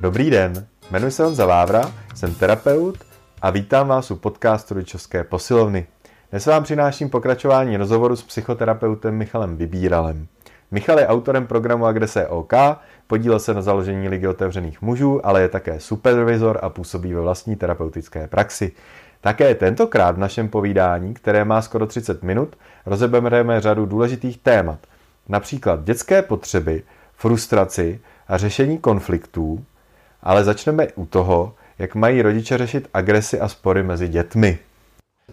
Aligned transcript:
Dobrý 0.00 0.30
den, 0.30 0.66
jmenuji 0.90 1.10
se 1.10 1.24
Honza 1.24 1.46
Vávra, 1.46 1.92
jsem 2.14 2.34
terapeut 2.34 2.98
a 3.42 3.50
vítám 3.50 3.88
vás 3.88 4.10
u 4.10 4.16
podcastu 4.16 4.74
Rodičovské 4.74 5.24
posilovny. 5.24 5.86
Dnes 6.30 6.46
vám 6.46 6.62
přináším 6.62 7.10
pokračování 7.10 7.76
rozhovoru 7.76 8.16
s 8.16 8.22
psychoterapeutem 8.22 9.14
Michalem 9.14 9.56
Vybíralem. 9.56 10.26
Michal 10.70 10.98
je 10.98 11.06
autorem 11.06 11.46
programu 11.46 11.86
Agrese 11.86 12.26
OK, 12.26 12.52
podílel 13.06 13.38
se 13.38 13.54
na 13.54 13.62
založení 13.62 14.08
Ligy 14.08 14.28
otevřených 14.28 14.82
mužů, 14.82 15.26
ale 15.26 15.42
je 15.42 15.48
také 15.48 15.80
supervizor 15.80 16.58
a 16.62 16.68
působí 16.68 17.14
ve 17.14 17.20
vlastní 17.20 17.56
terapeutické 17.56 18.26
praxi. 18.26 18.72
Také 19.20 19.54
tentokrát 19.54 20.16
v 20.16 20.18
našem 20.18 20.48
povídání, 20.48 21.14
které 21.14 21.44
má 21.44 21.62
skoro 21.62 21.86
30 21.86 22.22
minut, 22.22 22.56
rozebereme 22.86 23.60
řadu 23.60 23.86
důležitých 23.86 24.38
témat. 24.38 24.78
Například 25.28 25.84
dětské 25.84 26.22
potřeby, 26.22 26.82
frustraci 27.14 28.00
a 28.28 28.38
řešení 28.38 28.78
konfliktů, 28.78 29.64
ale 30.26 30.44
začneme 30.44 30.86
u 30.94 31.06
toho, 31.06 31.54
jak 31.78 31.94
mají 31.94 32.22
rodiče 32.22 32.58
řešit 32.58 32.88
agresi 32.94 33.40
a 33.40 33.48
spory 33.48 33.82
mezi 33.82 34.08
dětmi. 34.08 34.58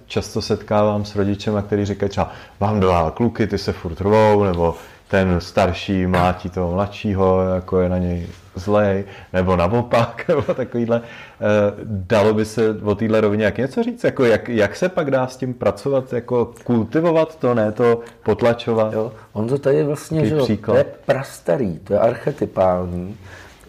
Často 0.06 0.42
setkávám 0.42 1.06
s 1.06 1.16
rodičema, 1.16 1.62
který 1.62 1.86
říkají 1.86 2.10
třeba, 2.10 2.32
mám 2.60 2.80
dva 2.80 3.12
kluky, 3.12 3.48
ty 3.48 3.58
se 3.58 3.74
furt 3.74 4.02
rvou, 4.02 4.44
nebo 4.44 4.76
ten 5.08 5.42
starší 5.42 6.08
mlátí 6.08 6.50
toho 6.50 6.74
mladšího, 6.74 7.42
jako 7.56 7.80
je 7.80 7.90
na 7.90 7.98
něj 7.98 8.28
zlej, 8.56 9.04
nebo 9.34 9.56
naopak, 9.56 10.26
nebo 10.28 10.42
takovýhle. 10.42 11.02
Eh, 11.02 11.74
dalo 11.86 12.34
by 12.34 12.46
se 12.46 12.80
o 12.84 12.96
téhle 12.96 13.22
rovině 13.22 13.46
jak 13.46 13.58
něco 13.58 13.84
říct? 13.84 14.04
Jako 14.04 14.26
jak, 14.26 14.50
jak 14.50 14.76
se 14.76 14.90
pak 14.90 15.12
dá 15.12 15.28
s 15.28 15.38
tím 15.38 15.54
pracovat? 15.54 16.14
Jako 16.14 16.54
kultivovat 16.64 17.36
to, 17.36 17.54
ne 17.54 17.72
to 17.72 18.00
potlačovat? 18.24 18.94
Jo, 18.94 19.12
on 19.34 19.48
to 19.48 19.58
tady 19.58 19.84
vlastně, 19.84 20.26
že 20.26 20.36
to 20.66 20.76
je 20.76 20.86
prastarý, 21.06 21.80
to 21.80 21.94
je 21.94 22.00
archetypální. 22.00 23.18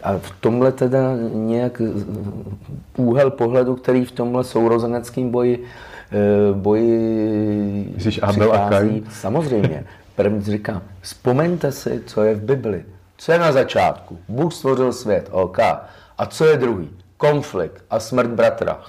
A 0.05 0.17
v 0.17 0.31
tomhle 0.39 0.71
teda 0.71 0.99
nějak 1.33 1.81
úhel 2.97 3.31
pohledu, 3.31 3.75
který 3.75 4.05
v 4.05 4.11
tomhle 4.11 4.43
sourozeneckém 4.43 5.29
boji 5.31 5.63
eh, 6.11 6.53
boji 6.53 7.91
Myslíš 7.95 8.19
Abel 8.23 8.53
a 8.53 8.69
Kain? 8.69 9.03
Samozřejmě. 9.11 9.85
První 10.15 10.41
říkám, 10.41 10.81
vzpomeňte 11.01 11.71
si, 11.71 12.01
co 12.05 12.23
je 12.23 12.35
v 12.35 12.41
Bibli. 12.41 12.85
Co 13.17 13.31
je 13.31 13.39
na 13.39 13.51
začátku? 13.51 14.17
Bůh 14.29 14.53
stvořil 14.53 14.93
svět, 14.93 15.29
OK. 15.31 15.59
A 16.17 16.25
co 16.25 16.45
je 16.45 16.57
druhý? 16.57 16.89
Konflikt 17.17 17.83
a 17.89 17.99
smrt 17.99 18.29
bratra. 18.29 18.79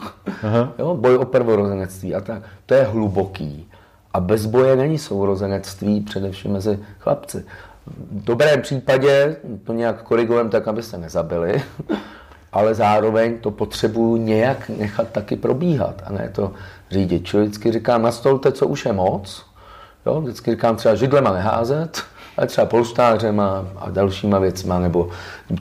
Aha. 0.42 0.72
Jo, 0.78 0.94
boj 0.94 1.16
o 1.16 1.24
prvorozenectví 1.24 2.14
a 2.14 2.20
tak. 2.20 2.42
To 2.66 2.74
je 2.74 2.82
hluboký. 2.82 3.68
A 4.14 4.20
bez 4.20 4.46
boje 4.46 4.76
není 4.76 4.98
sourozenectví, 4.98 6.00
především 6.00 6.52
mezi 6.52 6.78
chlapci. 6.98 7.44
V 7.86 8.24
dobrém 8.24 8.62
případě 8.62 9.36
to 9.64 9.72
nějak 9.72 10.02
korigujeme 10.02 10.50
tak, 10.50 10.68
aby 10.68 10.82
se 10.82 10.98
nezabili, 10.98 11.62
ale 12.52 12.74
zároveň 12.74 13.38
to 13.38 13.50
potřebuji 13.50 14.16
nějak 14.16 14.68
nechat 14.68 15.08
taky 15.08 15.36
probíhat 15.36 16.02
a 16.06 16.12
ne 16.12 16.30
to 16.34 16.52
řídit. 16.90 17.26
Čili 17.26 17.42
vždycky 17.42 17.72
říkám, 17.72 18.02
nastolte, 18.02 18.52
co 18.52 18.66
už 18.66 18.84
je 18.84 18.92
moc. 18.92 19.46
Jo? 20.06 20.20
Vždycky 20.20 20.50
říkám 20.50 20.76
třeba 20.76 20.94
židlema 20.94 21.32
neházet, 21.32 22.02
ale 22.36 22.46
třeba 22.46 22.66
polštářema 22.66 23.66
a 23.76 23.90
dalšíma 23.90 24.38
věcma 24.38 24.78
nebo 24.78 25.08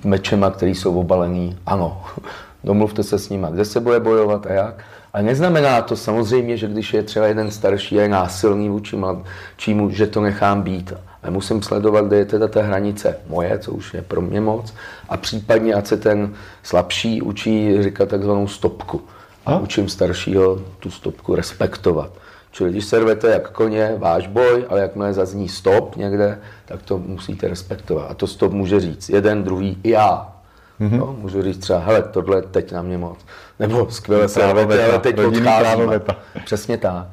mečema, 0.03 0.51
které 0.51 0.71
jsou 0.71 0.99
obalený. 0.99 1.57
Ano, 1.65 2.03
domluvte 2.63 3.03
se 3.03 3.19
s 3.19 3.29
nima, 3.29 3.49
kde 3.49 3.65
se 3.65 3.79
bude 3.79 3.99
bojovat 3.99 4.45
a 4.45 4.53
jak. 4.53 4.83
A 5.15 5.21
neznamená 5.21 5.81
to 5.81 5.95
samozřejmě, 5.95 6.57
že 6.57 6.67
když 6.67 6.93
je 6.93 7.03
třeba 7.03 7.27
jeden 7.27 7.51
starší 7.51 7.99
a 7.99 8.01
je 8.01 8.09
násilný 8.09 8.69
vůči 8.69 8.95
mladšímu, 8.95 9.89
že 9.89 10.07
to 10.07 10.21
nechám 10.21 10.61
být. 10.61 10.93
Ale 11.23 11.31
musím 11.31 11.61
sledovat, 11.61 12.05
kde 12.05 12.17
je 12.17 12.25
teda 12.25 12.47
ta 12.47 12.61
hranice 12.61 13.17
moje, 13.27 13.59
co 13.59 13.71
už 13.71 13.93
je 13.93 14.01
pro 14.01 14.21
mě 14.21 14.41
moc, 14.41 14.73
a 15.09 15.17
případně, 15.17 15.73
ať 15.73 15.87
se 15.87 15.97
ten 15.97 16.33
slabší 16.63 17.21
učí 17.21 17.83
říkat 17.83 18.09
takzvanou 18.09 18.47
stopku. 18.47 19.01
A 19.45 19.51
no. 19.51 19.59
učím 19.59 19.89
staršího 19.89 20.61
tu 20.79 20.91
stopku 20.91 21.35
respektovat. 21.35 22.11
Čili 22.51 22.71
když 22.71 22.85
servete 22.85 23.29
jak 23.29 23.51
koně, 23.51 23.95
váš 23.97 24.27
boj, 24.27 24.65
ale 24.69 24.81
jakmile 24.81 25.13
zazní 25.13 25.49
stop 25.49 25.95
někde, 25.95 26.39
tak 26.65 26.81
to 26.81 26.97
musíte 26.97 27.47
respektovat. 27.47 28.11
A 28.11 28.13
to 28.13 28.27
stop 28.27 28.51
může 28.51 28.79
říct 28.79 29.09
jeden, 29.09 29.43
druhý, 29.43 29.77
i 29.83 29.89
já. 29.89 30.34
Mm-hmm. 30.81 30.97
No, 30.97 31.15
můžu 31.19 31.41
říct 31.41 31.57
třeba, 31.57 31.79
hele, 31.79 32.01
tohle 32.01 32.41
teď 32.41 32.71
na 32.71 32.81
mě 32.81 32.97
moc. 32.97 33.17
Nebo 33.59 33.87
skvěle 33.89 34.27
servete, 34.27 34.85
ale 34.85 34.99
teď 34.99 35.19
odcházíme. 35.19 36.01
Přesně 36.45 36.77
tak. 36.77 37.07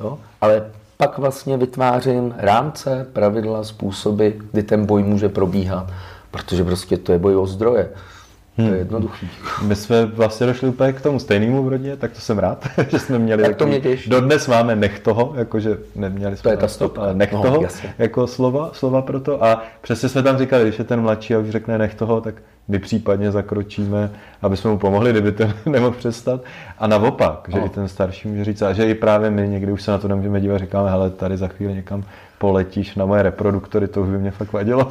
Jo? 0.00 0.18
Ale 0.40 0.62
pak 0.96 1.18
vlastně 1.18 1.56
vytvářím 1.56 2.34
rámce, 2.38 3.06
pravidla, 3.12 3.64
způsoby, 3.64 4.28
kdy 4.52 4.62
ten 4.62 4.86
boj 4.86 5.02
může 5.02 5.28
probíhat, 5.28 5.86
protože 6.30 6.64
prostě 6.64 6.96
to 6.96 7.12
je 7.12 7.18
boj 7.18 7.36
o 7.36 7.46
zdroje. 7.46 7.88
Hmm. 8.58 8.68
To 8.68 8.74
je 8.74 8.78
jednoduchý. 8.78 9.28
My 9.62 9.76
jsme 9.76 10.06
vlastně 10.06 10.46
došli 10.46 10.68
úplně 10.68 10.92
k 10.92 11.00
tomu 11.00 11.18
stejnému 11.18 11.62
v 11.62 11.68
rodině, 11.68 11.96
tak 11.96 12.12
to 12.12 12.20
jsem 12.20 12.38
rád, 12.38 12.68
že 12.88 12.98
jsme 12.98 13.18
měli 13.18 13.42
tak 13.42 13.56
to 13.56 13.66
mě 13.66 13.80
těší. 13.80 14.10
Dodnes 14.10 14.48
máme 14.48 14.76
nech 14.76 14.98
toho, 15.00 15.32
jakože 15.36 15.78
neměli 15.94 16.36
jsme 16.36 16.42
to 16.42 16.50
je 16.50 16.56
ta 16.56 16.68
stop, 16.68 16.98
ale 16.98 17.14
nech 17.14 17.32
no, 17.32 17.42
toho, 17.42 17.62
jasně. 17.62 17.94
jako 17.98 18.26
slova, 18.26 18.70
slova 18.72 19.02
pro 19.02 19.20
to. 19.20 19.44
A 19.44 19.62
přesně 19.80 20.08
jsme 20.08 20.22
tam 20.22 20.38
říkali, 20.38 20.62
když 20.62 20.78
je 20.78 20.84
ten 20.84 21.00
mladší 21.00 21.34
a 21.34 21.38
už 21.38 21.50
řekne 21.50 21.78
nech 21.78 21.94
toho, 21.94 22.20
tak 22.20 22.34
my 22.68 22.78
případně 22.78 23.30
zakročíme, 23.30 24.10
aby 24.42 24.56
jsme 24.56 24.70
mu 24.70 24.78
pomohli, 24.78 25.10
kdyby 25.10 25.32
to 25.32 25.44
nemohl 25.66 25.96
přestat. 25.96 26.40
A 26.78 26.86
naopak, 26.86 27.48
že 27.52 27.58
no. 27.58 27.66
i 27.66 27.68
ten 27.68 27.88
starší 27.88 28.28
může 28.28 28.44
říct, 28.44 28.62
a 28.62 28.72
že 28.72 28.90
i 28.90 28.94
právě 28.94 29.30
my 29.30 29.48
někdy 29.48 29.72
už 29.72 29.82
se 29.82 29.90
na 29.90 29.98
to 29.98 30.08
nemůžeme 30.08 30.40
dívat, 30.40 30.58
říkáme, 30.58 30.90
hele, 30.90 31.10
tady 31.10 31.36
za 31.36 31.48
chvíli 31.48 31.74
někam 31.74 32.04
poletíš 32.38 32.94
na 32.94 33.06
moje 33.06 33.22
reproduktory, 33.22 33.88
to 33.88 34.02
už 34.02 34.08
by 34.08 34.18
mě 34.18 34.30
fakt 34.30 34.52
vadilo. 34.52 34.90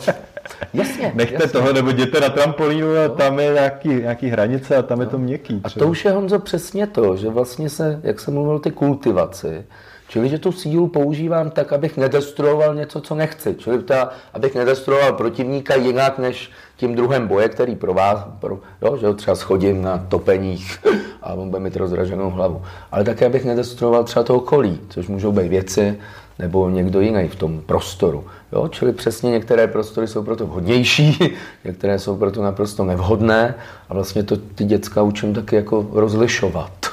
Jasně. 0.73 1.11
Nechte 1.15 1.35
jasně. 1.35 1.49
toho, 1.49 1.73
nebo 1.73 1.89
jděte 1.89 2.19
na 2.19 2.29
trampolínu 2.29 2.87
a 3.05 3.09
tam 3.09 3.39
je 3.39 3.53
nějaký, 3.53 3.89
nějaký 3.89 4.27
hranice 4.27 4.77
a 4.77 4.81
tam 4.81 4.97
no. 4.97 5.03
je 5.03 5.09
to 5.09 5.17
měkký. 5.17 5.61
Třeba. 5.61 5.83
A 5.83 5.85
to 5.85 5.91
už 5.91 6.05
je, 6.05 6.11
Honzo, 6.11 6.39
přesně 6.39 6.87
to, 6.87 7.17
že 7.17 7.29
vlastně 7.29 7.69
se, 7.69 7.99
jak 8.03 8.19
jsem 8.19 8.33
mluvil, 8.33 8.59
ty 8.59 8.71
kultivaci, 8.71 9.63
Čili, 10.09 10.29
že 10.29 10.39
tu 10.39 10.51
sílu 10.51 10.87
používám 10.87 11.51
tak, 11.51 11.73
abych 11.73 11.97
nedestruoval 11.97 12.75
něco, 12.75 13.01
co 13.01 13.15
nechci. 13.15 13.55
Čili 13.55 13.83
ta, 13.83 14.09
abych 14.33 14.55
nedestruoval 14.55 15.13
protivníka 15.13 15.75
jinak, 15.75 16.19
než 16.19 16.51
tím 16.77 16.95
druhém 16.95 17.27
boje, 17.27 17.49
který 17.49 17.75
pro 17.75 17.93
vás, 17.93 18.25
pro, 18.39 18.59
jo, 18.81 18.97
že 18.97 19.07
ho 19.07 19.13
třeba 19.13 19.35
schodím 19.35 19.81
na 19.81 20.05
topeních 20.09 20.79
a 21.21 21.33
on 21.33 21.49
bude 21.49 21.59
mít 21.59 21.75
rozraženou 21.75 22.29
hlavu. 22.29 22.61
Ale 22.91 23.03
také, 23.03 23.25
abych 23.25 23.45
nedestruoval 23.45 24.03
třeba 24.03 24.23
to 24.23 24.35
okolí, 24.35 24.79
což 24.89 25.07
můžou 25.07 25.31
být 25.31 25.47
věci, 25.47 25.99
nebo 26.39 26.69
někdo 26.69 27.01
jiný 27.01 27.27
v 27.27 27.35
tom 27.35 27.61
prostoru. 27.65 28.25
Jo? 28.51 28.67
Čili 28.67 28.93
přesně 28.93 29.31
některé 29.31 29.67
prostory 29.67 30.07
jsou 30.07 30.23
proto 30.23 30.45
vhodnější, 30.45 31.19
některé 31.65 31.99
jsou 31.99 32.17
proto 32.17 32.43
naprosto 32.43 32.85
nevhodné 32.85 33.55
a 33.89 33.93
vlastně 33.93 34.23
to 34.23 34.37
ty 34.37 34.63
děcka 34.63 35.01
učím 35.01 35.33
taky 35.33 35.55
jako 35.55 35.87
rozlišovat. 35.91 36.86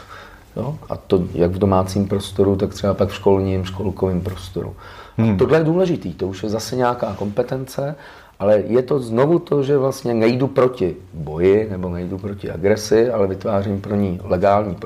Jo? 0.57 0.79
A 0.89 0.97
to 0.97 1.25
jak 1.35 1.51
v 1.51 1.59
domácím 1.59 2.09
prostoru, 2.09 2.57
tak 2.57 2.75
třeba 2.75 2.95
pak 2.95 3.09
v 3.09 3.15
školním, 3.15 3.65
školkovém 3.65 4.21
prostoru. 4.21 4.77
Hmm. 5.17 5.39
tohle 5.39 5.59
je 5.59 5.65
důležitý, 5.65 6.15
to 6.15 6.29
už 6.29 6.43
je 6.43 6.49
zase 6.49 6.77
nějaká 6.77 7.15
kompetence, 7.19 7.97
ale 8.39 8.63
je 8.67 8.83
to 8.83 8.99
znovu 8.99 9.39
to, 9.39 9.63
že 9.63 9.79
vlastně 9.79 10.15
nejdu 10.15 10.47
proti 10.47 10.97
boji 11.15 11.69
nebo 11.71 11.89
nejdu 11.89 12.19
proti 12.19 12.51
agresi, 12.51 13.11
ale 13.11 13.27
vytvářím 13.27 13.81
pro 13.81 13.95
ní 13.95 14.21
legální 14.25 14.77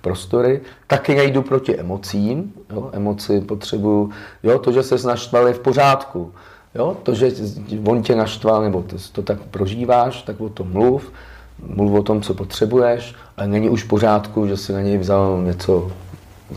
prostory. 0.00 0.60
Taky 0.86 1.14
nejdu 1.14 1.42
proti 1.42 1.78
emocím. 1.78 2.52
Jo? 2.72 2.90
Emoci 2.92 3.40
potřebuju. 3.40 4.10
Jo? 4.42 4.58
To, 4.58 4.72
že 4.72 4.82
se 4.82 5.08
naštval, 5.08 5.46
je 5.46 5.54
v 5.54 5.60
pořádku. 5.60 6.32
Jo? 6.74 6.96
To, 7.02 7.14
že 7.14 7.30
on 7.86 8.02
tě 8.02 8.16
naštval, 8.16 8.62
nebo 8.62 8.82
to, 8.82 8.96
to 9.12 9.22
tak 9.22 9.40
prožíváš, 9.40 10.22
tak 10.22 10.40
o 10.40 10.48
tom 10.48 10.72
mluv 10.72 11.12
mluv 11.66 11.98
o 11.98 12.02
tom, 12.02 12.22
co 12.22 12.34
potřebuješ, 12.34 13.14
ale 13.36 13.48
není 13.48 13.70
už 13.70 13.84
v 13.84 13.88
pořádku, 13.88 14.46
že 14.46 14.56
si 14.56 14.72
na 14.72 14.80
něj 14.80 14.98
vzal 14.98 15.42
něco 15.42 15.92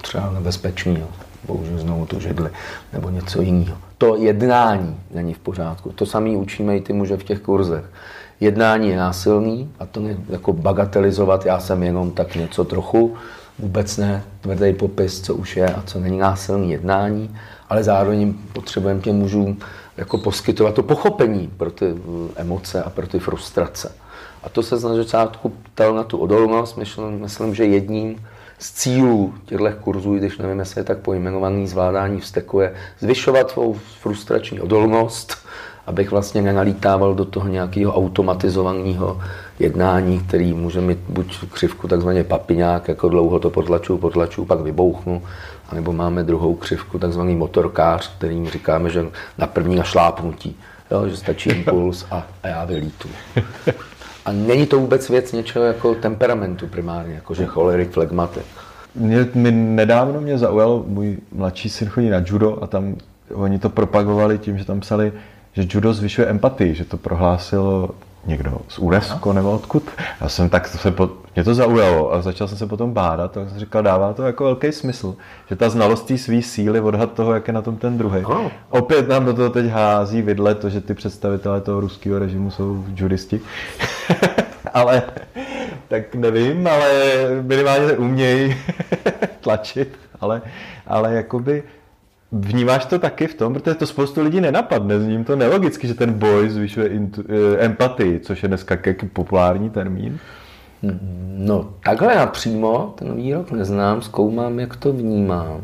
třeba 0.01 0.31
nebezpečného, 0.31 1.07
bohužel 1.47 1.77
znovu 1.77 2.05
tu 2.05 2.19
židli, 2.19 2.49
nebo 2.93 3.09
něco 3.09 3.41
jiného. 3.41 3.77
To 3.97 4.15
jednání 4.15 4.99
není 5.13 5.33
v 5.33 5.39
pořádku. 5.39 5.91
To 5.91 6.05
samé 6.05 6.29
učíme 6.29 6.77
i 6.77 6.81
ty 6.81 6.93
muže 6.93 7.17
v 7.17 7.23
těch 7.23 7.39
kurzech. 7.39 7.85
Jednání 8.39 8.89
je 8.89 8.97
násilný 8.97 9.69
a 9.79 9.85
to 9.85 9.99
ne 9.99 10.17
jako 10.29 10.53
bagatelizovat, 10.53 11.45
já 11.45 11.59
jsem 11.59 11.83
jenom 11.83 12.11
tak 12.11 12.35
něco 12.35 12.63
trochu, 12.63 13.15
vůbec 13.59 13.97
ne 13.97 14.23
tvrdý 14.41 14.73
popis, 14.73 15.21
co 15.21 15.35
už 15.35 15.57
je 15.57 15.73
a 15.73 15.81
co 15.81 15.99
není 15.99 16.17
násilný 16.17 16.71
jednání, 16.71 17.35
ale 17.69 17.83
zároveň 17.83 18.33
potřebujeme 18.53 19.01
těm 19.01 19.15
mužům 19.15 19.57
jako 19.97 20.17
poskytovat 20.17 20.73
to 20.73 20.83
pochopení 20.83 21.49
pro 21.57 21.71
ty 21.71 21.95
emoce 22.35 22.83
a 22.83 22.89
pro 22.89 23.07
ty 23.07 23.19
frustrace. 23.19 23.91
A 24.43 24.49
to 24.49 24.63
se 24.63 24.75
na 24.75 24.95
začátku 24.95 25.49
ptal 25.49 25.95
na 25.95 26.03
tu 26.03 26.17
odolnost. 26.17 26.77
Myslím, 26.77 27.19
myslím 27.19 27.55
že 27.55 27.65
jedním 27.65 28.25
z 28.59 28.71
cílů 28.71 29.33
těchto 29.45 29.71
kurzů, 29.81 30.15
když 30.15 30.37
nevím, 30.37 30.59
jestli 30.59 30.79
je 30.79 30.85
tak 30.85 30.97
pojmenovaný 30.97 31.67
zvládání 31.67 32.19
vzteku, 32.19 32.59
je 32.59 32.73
zvyšovat 32.99 33.49
svou 33.49 33.73
frustrační 34.01 34.61
odolnost, 34.61 35.37
abych 35.87 36.11
vlastně 36.11 36.41
nenalítával 36.41 37.15
do 37.15 37.25
toho 37.25 37.47
nějakého 37.47 37.93
automatizovaného 37.93 39.21
jednání, 39.59 40.19
který 40.19 40.53
může 40.53 40.81
mít 40.81 40.99
buď 41.09 41.37
křivku 41.51 41.87
takzvaně 41.87 42.23
papiňák, 42.23 42.87
jako 42.87 43.09
dlouho 43.09 43.39
to 43.39 43.49
potlačuju, 43.49 43.99
potlačuju, 43.99 44.45
pak 44.45 44.59
vybouchnu, 44.59 45.23
anebo 45.69 45.93
máme 45.93 46.23
druhou 46.23 46.55
křivku, 46.55 46.99
takzvaný 46.99 47.35
motorkář, 47.35 48.15
kterým 48.17 48.49
říkáme, 48.49 48.89
že 48.89 49.05
na 49.37 49.47
první 49.47 49.75
našlápnutí, 49.75 50.55
jo, 50.91 51.07
že 51.07 51.17
stačí 51.17 51.49
impuls 51.49 52.05
a, 52.11 52.27
a 52.43 52.47
já 52.47 52.65
vylítu. 52.65 53.09
A 54.25 54.31
není 54.31 54.65
to 54.65 54.79
vůbec 54.79 55.09
věc 55.09 55.31
něčeho 55.31 55.65
jako 55.65 55.95
temperamentu 55.95 56.67
primárně, 56.67 57.13
jako 57.13 57.33
že 57.33 57.45
cholerik, 57.45 57.91
flegmatik. 57.91 58.43
Mě, 58.95 59.27
mě 59.33 59.51
nedávno 59.51 60.21
mě 60.21 60.37
zaujal, 60.37 60.83
můj 60.87 61.17
mladší 61.31 61.69
syn 61.69 61.89
chodí 61.89 62.09
na 62.09 62.23
judo 62.25 62.63
a 62.63 62.67
tam 62.67 62.95
oni 63.33 63.59
to 63.59 63.69
propagovali 63.69 64.37
tím, 64.37 64.57
že 64.57 64.65
tam 64.65 64.79
psali, 64.79 65.13
že 65.53 65.67
judo 65.69 65.93
zvyšuje 65.93 66.27
empatii, 66.27 66.75
že 66.75 66.85
to 66.85 66.97
prohlásilo 66.97 67.89
někdo 68.25 68.57
z 68.67 68.79
UNESCO 68.79 69.33
nebo 69.33 69.51
odkud. 69.51 69.83
Já 70.21 70.29
jsem 70.29 70.49
tak, 70.49 70.67
se 70.67 70.91
po, 70.91 71.09
mě 71.35 71.43
to 71.43 71.53
zaujalo 71.53 72.13
a 72.13 72.21
začal 72.21 72.47
jsem 72.47 72.57
se 72.57 72.67
potom 72.67 72.93
bádat 72.93 73.37
a 73.37 73.49
jsem 73.49 73.59
říkal, 73.59 73.83
dává 73.83 74.13
to 74.13 74.23
jako 74.23 74.43
velký 74.43 74.71
smysl, 74.71 75.15
že 75.49 75.55
ta 75.55 75.69
znalost 75.69 76.07
té 76.07 76.17
svý 76.17 76.41
síly, 76.41 76.79
odhad 76.79 77.13
toho, 77.13 77.33
jak 77.33 77.47
je 77.47 77.53
na 77.53 77.61
tom 77.61 77.77
ten 77.77 77.97
druhý. 77.97 78.23
Opět 78.69 79.07
nám 79.07 79.25
do 79.25 79.33
toho 79.33 79.49
teď 79.49 79.65
hází 79.65 80.21
vidle 80.21 80.55
to, 80.55 80.69
že 80.69 80.81
ty 80.81 80.93
představitelé 80.93 81.61
toho 81.61 81.79
ruského 81.79 82.19
režimu 82.19 82.51
jsou 82.51 82.85
judisti. 82.95 83.41
ale 84.73 85.03
tak 85.87 86.15
nevím, 86.15 86.67
ale 86.67 86.89
minimálně 87.41 87.87
se 87.87 87.97
umějí 87.97 88.55
tlačit, 89.41 89.99
ale, 90.21 90.41
ale 90.87 91.13
jakoby 91.13 91.63
Vnímáš 92.33 92.85
to 92.85 92.99
taky 92.99 93.27
v 93.27 93.35
tom, 93.35 93.53
protože 93.53 93.75
to 93.75 93.87
spoustu 93.87 94.21
lidí 94.23 94.41
nenapadne, 94.41 94.99
zním 94.99 95.23
to 95.23 95.35
nelogicky, 95.35 95.87
že 95.87 95.93
ten 95.93 96.13
boj 96.13 96.49
zvyšuje 96.49 96.87
intu, 96.87 97.23
eh, 97.29 97.65
empatii, 97.65 98.19
což 98.19 98.43
je 98.43 98.47
dneska 98.47 98.77
populární 99.13 99.69
termín. 99.69 100.19
No, 101.37 101.73
takhle 101.83 102.15
napřímo 102.15 102.93
ten 102.97 103.15
výrok 103.15 103.51
neznám, 103.51 104.01
zkoumám, 104.01 104.59
jak 104.59 104.75
to 104.75 104.93
vnímám. 104.93 105.61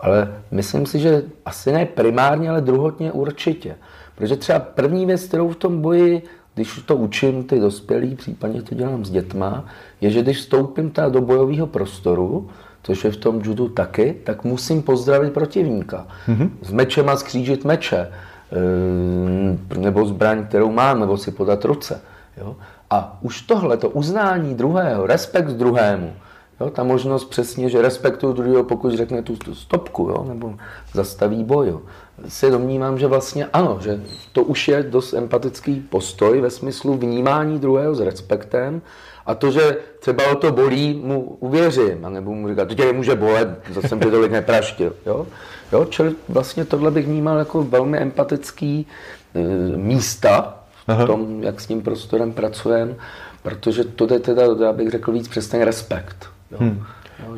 Ale 0.00 0.34
myslím 0.50 0.86
si, 0.86 0.98
že 0.98 1.22
asi 1.44 1.72
ne 1.72 1.86
primárně, 1.86 2.50
ale 2.50 2.60
druhotně 2.60 3.12
určitě. 3.12 3.76
Protože 4.14 4.36
třeba 4.36 4.58
první 4.58 5.06
věc, 5.06 5.24
kterou 5.24 5.48
v 5.48 5.56
tom 5.56 5.80
boji, 5.80 6.22
když 6.54 6.82
to 6.86 6.96
učím 6.96 7.44
ty 7.44 7.60
dospělí, 7.60 8.14
případně 8.14 8.62
to 8.62 8.74
dělám 8.74 9.04
s 9.04 9.10
dětma, 9.10 9.64
je, 10.00 10.10
že 10.10 10.22
když 10.22 10.38
vstoupím 10.38 10.92
do 11.08 11.20
bojového 11.20 11.66
prostoru, 11.66 12.48
což 12.82 13.04
je 13.04 13.10
v 13.10 13.16
tom 13.16 13.40
judu 13.44 13.68
taky, 13.68 14.16
tak 14.24 14.44
musím 14.44 14.82
pozdravit 14.82 15.32
protivníka. 15.32 16.06
Mm-hmm. 16.28 16.50
S 16.62 16.70
mečem 16.70 17.08
a 17.08 17.16
skřížit 17.16 17.64
meče, 17.64 18.08
eh, 18.52 19.78
nebo 19.78 20.06
zbraň, 20.06 20.46
kterou 20.46 20.72
mám, 20.72 21.00
nebo 21.00 21.16
si 21.16 21.30
podat 21.30 21.64
ruce. 21.64 22.00
Jo? 22.36 22.56
A 22.90 23.18
už 23.20 23.42
tohle, 23.42 23.76
to 23.76 23.90
uznání 23.90 24.54
druhého, 24.54 25.06
respekt 25.06 25.48
druhému, 25.48 26.12
jo? 26.60 26.70
ta 26.70 26.84
možnost 26.84 27.24
přesně, 27.24 27.68
že 27.68 27.82
respektuju 27.82 28.32
druhého, 28.32 28.64
pokud 28.64 28.94
řekne 28.94 29.22
tu, 29.22 29.36
tu 29.36 29.54
stopku, 29.54 30.02
jo? 30.02 30.24
nebo 30.28 30.54
zastaví 30.92 31.44
boj, 31.44 31.68
jo? 31.68 31.80
si 32.28 32.50
domnívám, 32.50 32.98
že 32.98 33.06
vlastně 33.06 33.46
ano, 33.52 33.78
že 33.80 34.00
to 34.32 34.42
už 34.42 34.68
je 34.68 34.82
dost 34.82 35.12
empatický 35.12 35.80
postoj 35.80 36.40
ve 36.40 36.50
smyslu 36.50 36.94
vnímání 36.94 37.58
druhého 37.58 37.94
s 37.94 38.00
respektem 38.00 38.82
a 39.26 39.34
to, 39.34 39.50
že 39.50 39.76
třeba 40.00 40.32
o 40.32 40.34
to 40.34 40.52
bolí, 40.52 41.00
mu 41.04 41.20
uvěřím, 41.20 42.06
nebo 42.08 42.34
mu 42.34 42.48
říkat, 42.48 42.68
to 42.68 42.74
tě 42.74 42.84
nemůže 42.84 43.14
bolet, 43.14 43.48
zase 43.72 43.88
jsem 43.88 44.00
tě 44.00 44.10
tolik 44.10 44.32
nepraštil. 44.32 44.92
Jo? 45.06 45.26
Jo? 45.72 45.84
Čili 45.84 46.14
vlastně 46.28 46.64
tohle 46.64 46.90
bych 46.90 47.06
vnímal 47.06 47.38
jako 47.38 47.62
velmi 47.62 47.98
empatický 47.98 48.86
e, 49.34 49.40
místa 49.76 50.57
v 50.94 51.06
tom, 51.06 51.42
jak 51.42 51.60
s 51.60 51.66
tím 51.66 51.82
prostorem 51.82 52.32
pracujeme, 52.32 52.94
protože 53.42 53.84
to 53.84 54.14
je 54.14 54.20
teda, 54.20 54.42
já 54.62 54.72
bych 54.72 54.90
řekl 54.90 55.12
víc 55.12 55.28
přes 55.28 55.48
ten 55.48 55.62
respekt. 55.62 56.28
Jo? 56.50 56.58
Hmm. 56.60 56.84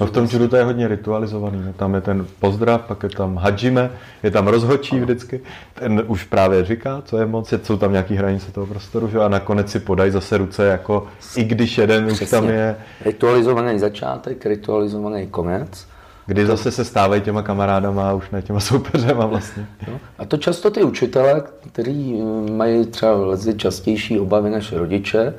No 0.01 0.07
v 0.07 0.11
tom 0.11 0.29
judu 0.31 0.49
to 0.49 0.57
je 0.57 0.65
hodně 0.65 0.89
ritualizovaný. 0.89 1.63
No, 1.67 1.73
tam 1.73 1.95
je 1.95 2.01
ten 2.01 2.27
pozdrav, 2.41 2.81
pak 2.81 3.03
je 3.03 3.09
tam 3.09 3.37
hadžime, 3.37 3.91
je 4.23 4.31
tam 4.31 4.49
rozhočí 4.49 5.01
vždycky. 5.01 5.41
Ten 5.75 6.03
už 6.07 6.25
právě 6.25 6.65
říká, 6.65 7.03
co 7.05 7.19
je 7.19 7.27
moc, 7.27 7.55
jsou 7.63 7.77
tam 7.77 7.93
nějaký 7.93 8.15
hranice 8.15 8.53
toho 8.53 8.67
prostoru, 8.67 9.09
že? 9.09 9.19
a 9.19 9.29
nakonec 9.29 9.71
si 9.71 9.81
podají 9.81 10.11
zase 10.11 10.39
ruce, 10.39 10.67
jako 10.67 11.07
i 11.37 11.45
když 11.45 11.79
jeden 11.79 12.07
Přesně. 12.07 12.25
už 12.25 12.31
tam 12.31 12.49
je. 12.49 12.77
Ritualizovaný 13.05 13.79
začátek, 13.79 14.47
ritualizovaný 14.47 15.27
konec. 15.27 15.87
Kdy 16.31 16.47
zase 16.47 16.71
se 16.71 16.85
stávají 16.85 17.23
těma 17.23 17.43
kamarádama 17.43 18.11
a 18.11 18.13
už 18.13 18.31
ne 18.31 18.43
těma 18.43 18.61
soupeřema 18.71 19.27
vlastně. 19.27 19.67
No. 19.89 20.01
A 20.19 20.25
to 20.25 20.37
často 20.37 20.71
ty 20.71 20.83
učitele, 20.83 21.43
kteří 21.73 22.23
mají 22.51 22.87
třeba 22.87 23.37
častější 23.57 24.21
obavy 24.21 24.51
než 24.51 24.73
rodiče, 24.73 25.35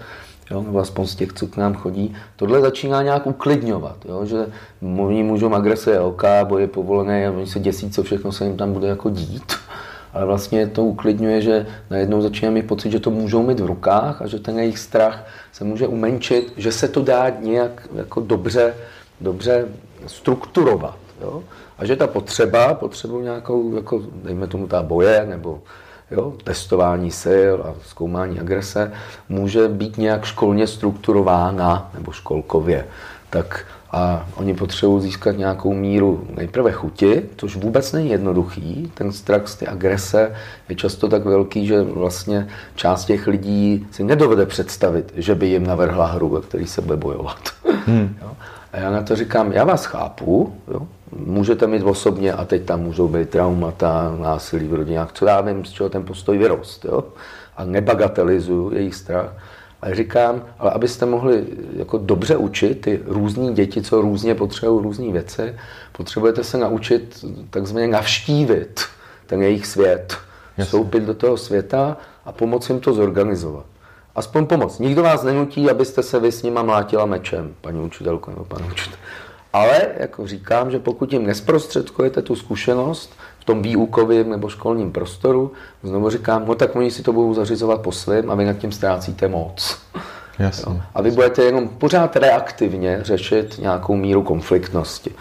jo, 0.51 0.61
nebo 0.61 0.79
aspoň 0.79 1.07
z 1.07 1.15
těch, 1.15 1.33
co 1.33 1.47
k 1.47 1.57
nám 1.57 1.73
chodí, 1.73 2.15
tohle 2.35 2.61
začíná 2.61 3.01
nějak 3.01 3.27
uklidňovat, 3.27 3.95
jo, 4.05 4.25
že 4.25 4.45
oni 4.97 5.23
můžou 5.23 5.53
agrese 5.53 5.99
OK, 5.99 6.23
boje 6.43 6.67
povolené 6.67 7.27
a 7.27 7.31
oni 7.31 7.47
se 7.47 7.59
děsí, 7.59 7.89
co 7.89 8.03
všechno 8.03 8.31
se 8.31 8.45
jim 8.45 8.57
tam 8.57 8.73
bude 8.73 8.87
jako 8.87 9.09
dít. 9.09 9.53
Ale 10.13 10.25
vlastně 10.25 10.67
to 10.67 10.83
uklidňuje, 10.83 11.41
že 11.41 11.65
najednou 11.89 12.21
začíná 12.21 12.51
mít 12.51 12.67
pocit, 12.67 12.91
že 12.91 12.99
to 12.99 13.11
můžou 13.11 13.43
mít 13.43 13.59
v 13.59 13.65
rukách 13.65 14.21
a 14.21 14.27
že 14.27 14.39
ten 14.39 14.59
jejich 14.59 14.79
strach 14.79 15.25
se 15.51 15.63
může 15.63 15.87
umenšit, 15.87 16.53
že 16.57 16.71
se 16.71 16.87
to 16.87 17.01
dá 17.01 17.29
nějak 17.29 17.87
jako 17.95 18.21
dobře, 18.21 18.73
dobře 19.21 19.65
strukturovat. 20.07 20.97
Jo? 21.21 21.43
A 21.77 21.85
že 21.85 21.95
ta 21.95 22.07
potřeba, 22.07 22.73
potřebu 22.73 23.21
nějakou, 23.21 23.75
jako, 23.75 24.01
dejme 24.23 24.47
tomu 24.47 24.67
ta 24.67 24.83
boje, 24.83 25.25
nebo 25.29 25.61
jo, 26.11 26.33
testování 26.43 27.11
sil 27.23 27.55
a 27.65 27.73
zkoumání 27.85 28.39
agrese 28.39 28.91
může 29.29 29.67
být 29.67 29.97
nějak 29.97 30.25
školně 30.25 30.67
strukturována 30.67 31.91
nebo 31.93 32.11
školkově. 32.11 32.87
Tak 33.29 33.65
a 33.93 34.27
oni 34.35 34.53
potřebují 34.53 35.01
získat 35.01 35.37
nějakou 35.37 35.73
míru 35.73 36.27
nejprve 36.35 36.71
chuti, 36.71 37.23
což 37.37 37.55
vůbec 37.55 37.91
není 37.91 38.09
jednoduchý. 38.09 38.91
Ten 38.93 39.11
strach 39.11 39.47
z 39.47 39.55
té 39.55 39.67
agrese 39.67 40.35
je 40.69 40.75
často 40.75 41.07
tak 41.07 41.25
velký, 41.25 41.67
že 41.67 41.81
vlastně 41.81 42.47
část 42.75 43.05
těch 43.05 43.27
lidí 43.27 43.87
si 43.91 44.03
nedovede 44.03 44.45
představit, 44.45 45.13
že 45.15 45.35
by 45.35 45.47
jim 45.47 45.67
navrhla 45.67 46.05
hru, 46.05 46.29
ve 46.29 46.41
který 46.41 46.67
se 46.67 46.81
bude 46.81 46.97
bojovat. 46.97 47.39
Hmm. 47.85 48.15
A 48.71 48.77
já 48.77 48.91
na 48.91 49.01
to 49.01 49.15
říkám, 49.15 49.51
já 49.51 49.63
vás 49.63 49.85
chápu, 49.85 50.55
jo? 50.67 50.87
můžete 51.17 51.67
mít 51.67 51.83
osobně 51.83 52.33
a 52.33 52.45
teď 52.45 52.65
tam 52.65 52.81
můžou 52.81 53.07
být 53.07 53.29
traumata, 53.29 54.15
násilí 54.19 54.67
v 54.67 54.73
rodině, 54.73 54.99
co 55.13 55.25
já 55.25 55.41
vím, 55.41 55.65
z 55.65 55.69
čeho 55.69 55.89
ten 55.89 56.03
postoj 56.03 56.37
vyrost. 56.37 56.85
Jo? 56.85 57.03
A 57.57 57.65
nebagatelizuju 57.65 58.71
jejich 58.73 58.95
strach. 58.95 59.33
Ale 59.81 59.95
říkám, 59.95 60.41
ale 60.59 60.71
abyste 60.71 61.05
mohli 61.05 61.45
jako 61.75 61.97
dobře 61.97 62.37
učit 62.37 62.81
ty 62.81 63.01
různé 63.05 63.53
děti, 63.53 63.81
co 63.81 64.01
různě 64.01 64.35
potřebují 64.35 64.83
různé 64.83 65.11
věci, 65.11 65.55
potřebujete 65.91 66.43
se 66.43 66.57
naučit 66.57 67.25
takzvaně 67.49 67.87
navštívit 67.87 68.81
ten 69.27 69.41
jejich 69.41 69.67
svět, 69.67 70.17
vstoupit 70.63 71.03
do 71.03 71.13
toho 71.13 71.37
světa 71.37 71.97
a 72.25 72.31
pomoci 72.31 72.71
jim 72.71 72.81
to 72.81 72.93
zorganizovat. 72.93 73.70
Aspoň 74.15 74.45
pomoc. 74.45 74.79
Nikdo 74.79 75.03
vás 75.03 75.23
nenutí, 75.23 75.69
abyste 75.69 76.03
se 76.03 76.19
vy 76.19 76.31
s 76.31 76.43
nima 76.43 76.63
mlátila 76.63 77.05
mečem, 77.05 77.55
paní 77.61 77.79
učitelko 77.79 78.31
nebo 78.31 78.45
pan 78.45 78.65
učitel. 78.71 78.99
Ale, 79.53 79.87
jako 79.97 80.27
říkám, 80.27 80.71
že 80.71 80.79
pokud 80.79 81.13
jim 81.13 81.25
nesprostředkujete 81.25 82.21
tu 82.21 82.35
zkušenost 82.35 83.13
v 83.39 83.45
tom 83.45 83.61
výukovém 83.61 84.29
nebo 84.29 84.49
školním 84.49 84.91
prostoru, 84.91 85.51
znovu 85.83 86.09
říkám, 86.09 86.45
no 86.45 86.55
tak 86.55 86.75
oni 86.75 86.91
si 86.91 87.03
to 87.03 87.13
budou 87.13 87.33
zařizovat 87.33 87.81
po 87.81 87.91
svém 87.91 88.31
a 88.31 88.35
vy 88.35 88.45
nad 88.45 88.53
tím 88.53 88.71
ztrácíte 88.71 89.27
moc. 89.27 89.77
Jasně. 90.39 90.81
A 90.95 91.01
vy 91.01 91.11
budete 91.11 91.43
jenom 91.43 91.67
pořád 91.67 92.15
reaktivně 92.15 92.99
řešit 93.01 93.55
nějakou 93.59 93.95
míru 93.95 94.23
konfliktnosti, 94.23 95.11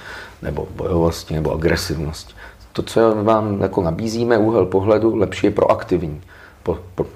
nebo 0.43 0.69
bojovosti, 0.77 1.35
nebo 1.35 1.53
agresivnosti. 1.53 2.35
To, 2.73 2.83
co 2.83 3.15
vám 3.25 3.61
jako 3.61 3.83
nabízíme, 3.83 4.39
úhel 4.39 4.67
pohledu, 4.67 5.17
lepší 5.17 5.47
je 5.47 5.51
proaktivní 5.51 6.23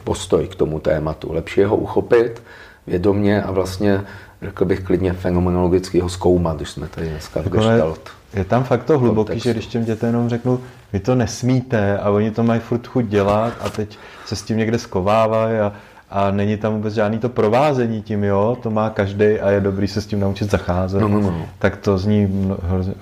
postoj 0.04 0.48
k 0.48 0.54
tomu 0.54 0.80
tématu. 0.80 1.32
Lepší 1.32 1.60
je 1.60 1.66
ho 1.66 1.76
uchopit 1.76 2.42
vědomě 2.86 3.42
a 3.42 3.50
vlastně 3.50 4.04
řekl 4.42 4.64
bych 4.64 4.80
klidně 4.80 5.12
fenomenologicky 5.12 6.00
ho 6.00 6.08
zkoumat, 6.08 6.56
když 6.56 6.70
jsme 6.70 6.88
tady 6.88 7.08
dneska 7.08 7.42
v 7.42 7.48
gestalt. 7.48 8.10
Je 8.34 8.44
tam 8.44 8.64
fakt 8.64 8.84
to 8.84 8.98
hluboký, 8.98 9.40
že 9.40 9.52
když 9.52 9.66
těm 9.66 9.84
dětem 9.84 10.06
jenom 10.06 10.28
řeknu, 10.28 10.60
vy 10.92 11.00
to 11.00 11.14
nesmíte 11.14 11.98
a 11.98 12.10
oni 12.10 12.30
to 12.30 12.42
mají 12.42 12.60
furt 12.60 12.86
chuť 12.86 13.04
dělat 13.04 13.52
a 13.60 13.68
teď 13.68 13.98
se 14.26 14.36
s 14.36 14.42
tím 14.42 14.56
někde 14.56 14.78
skovávají 14.78 15.58
a, 15.58 15.72
a 16.14 16.30
není 16.30 16.56
tam 16.56 16.72
vůbec 16.72 16.94
žádný 16.94 17.18
to 17.18 17.28
provázení 17.28 18.02
tím, 18.02 18.24
jo, 18.24 18.56
to 18.62 18.70
má 18.70 18.90
každý 18.90 19.24
a 19.24 19.50
je 19.50 19.60
dobrý 19.60 19.88
se 19.88 20.00
s 20.00 20.06
tím 20.06 20.20
naučit 20.20 20.50
zacházet, 20.50 21.00
no, 21.00 21.08
no, 21.08 21.20
no. 21.20 21.46
tak 21.58 21.76
to 21.76 21.98
zní 21.98 22.52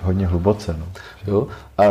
hodně 0.01 0.27
hluboce. 0.27 0.75
No. 0.79 0.85
Jo? 1.27 1.47
A 1.77 1.83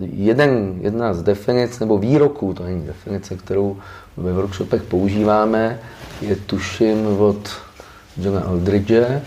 jeden, 0.00 0.74
jedna 0.80 1.14
z 1.14 1.22
definic, 1.22 1.80
nebo 1.80 1.98
výroků, 1.98 2.54
to 2.54 2.62
není 2.62 2.86
definice, 2.86 3.36
kterou 3.36 3.76
ve 4.16 4.32
workshopech 4.32 4.82
používáme, 4.82 5.78
je 6.20 6.36
tuším 6.36 7.06
od 7.06 7.50
Johna 8.16 8.40
Aldridge, 8.40 9.20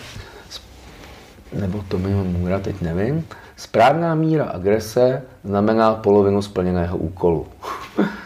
nebo 1.54 1.84
Tommyho 1.88 2.24
Moora, 2.24 2.60
teď 2.60 2.82
nevím. 2.82 3.26
Správná 3.58 4.16
míra 4.16 4.46
agrese 4.46 5.22
znamená 5.44 5.94
polovinu 5.94 6.42
splněného 6.42 6.98
úkolu. 6.98 7.48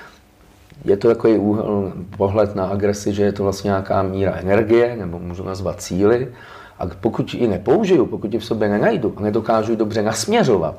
je 0.85 0.97
to 0.97 1.07
takový 1.07 1.37
úhel, 1.37 1.93
pohled 2.17 2.55
na 2.55 2.65
agresi, 2.65 3.13
že 3.13 3.23
je 3.23 3.31
to 3.31 3.43
vlastně 3.43 3.67
nějaká 3.67 4.03
míra 4.03 4.35
energie, 4.35 4.95
nebo 4.99 5.19
můžu 5.19 5.43
nazvat 5.43 5.81
cíly. 5.81 6.27
A 6.79 6.85
pokud 7.01 7.33
ji 7.33 7.47
nepoužiju, 7.47 8.05
pokud 8.05 8.33
ji 8.33 8.39
v 8.39 8.45
sobě 8.45 8.69
nenajdu 8.69 9.13
a 9.17 9.21
nedokážu 9.21 9.71
ji 9.71 9.77
dobře 9.77 10.01
nasměřovat, 10.01 10.75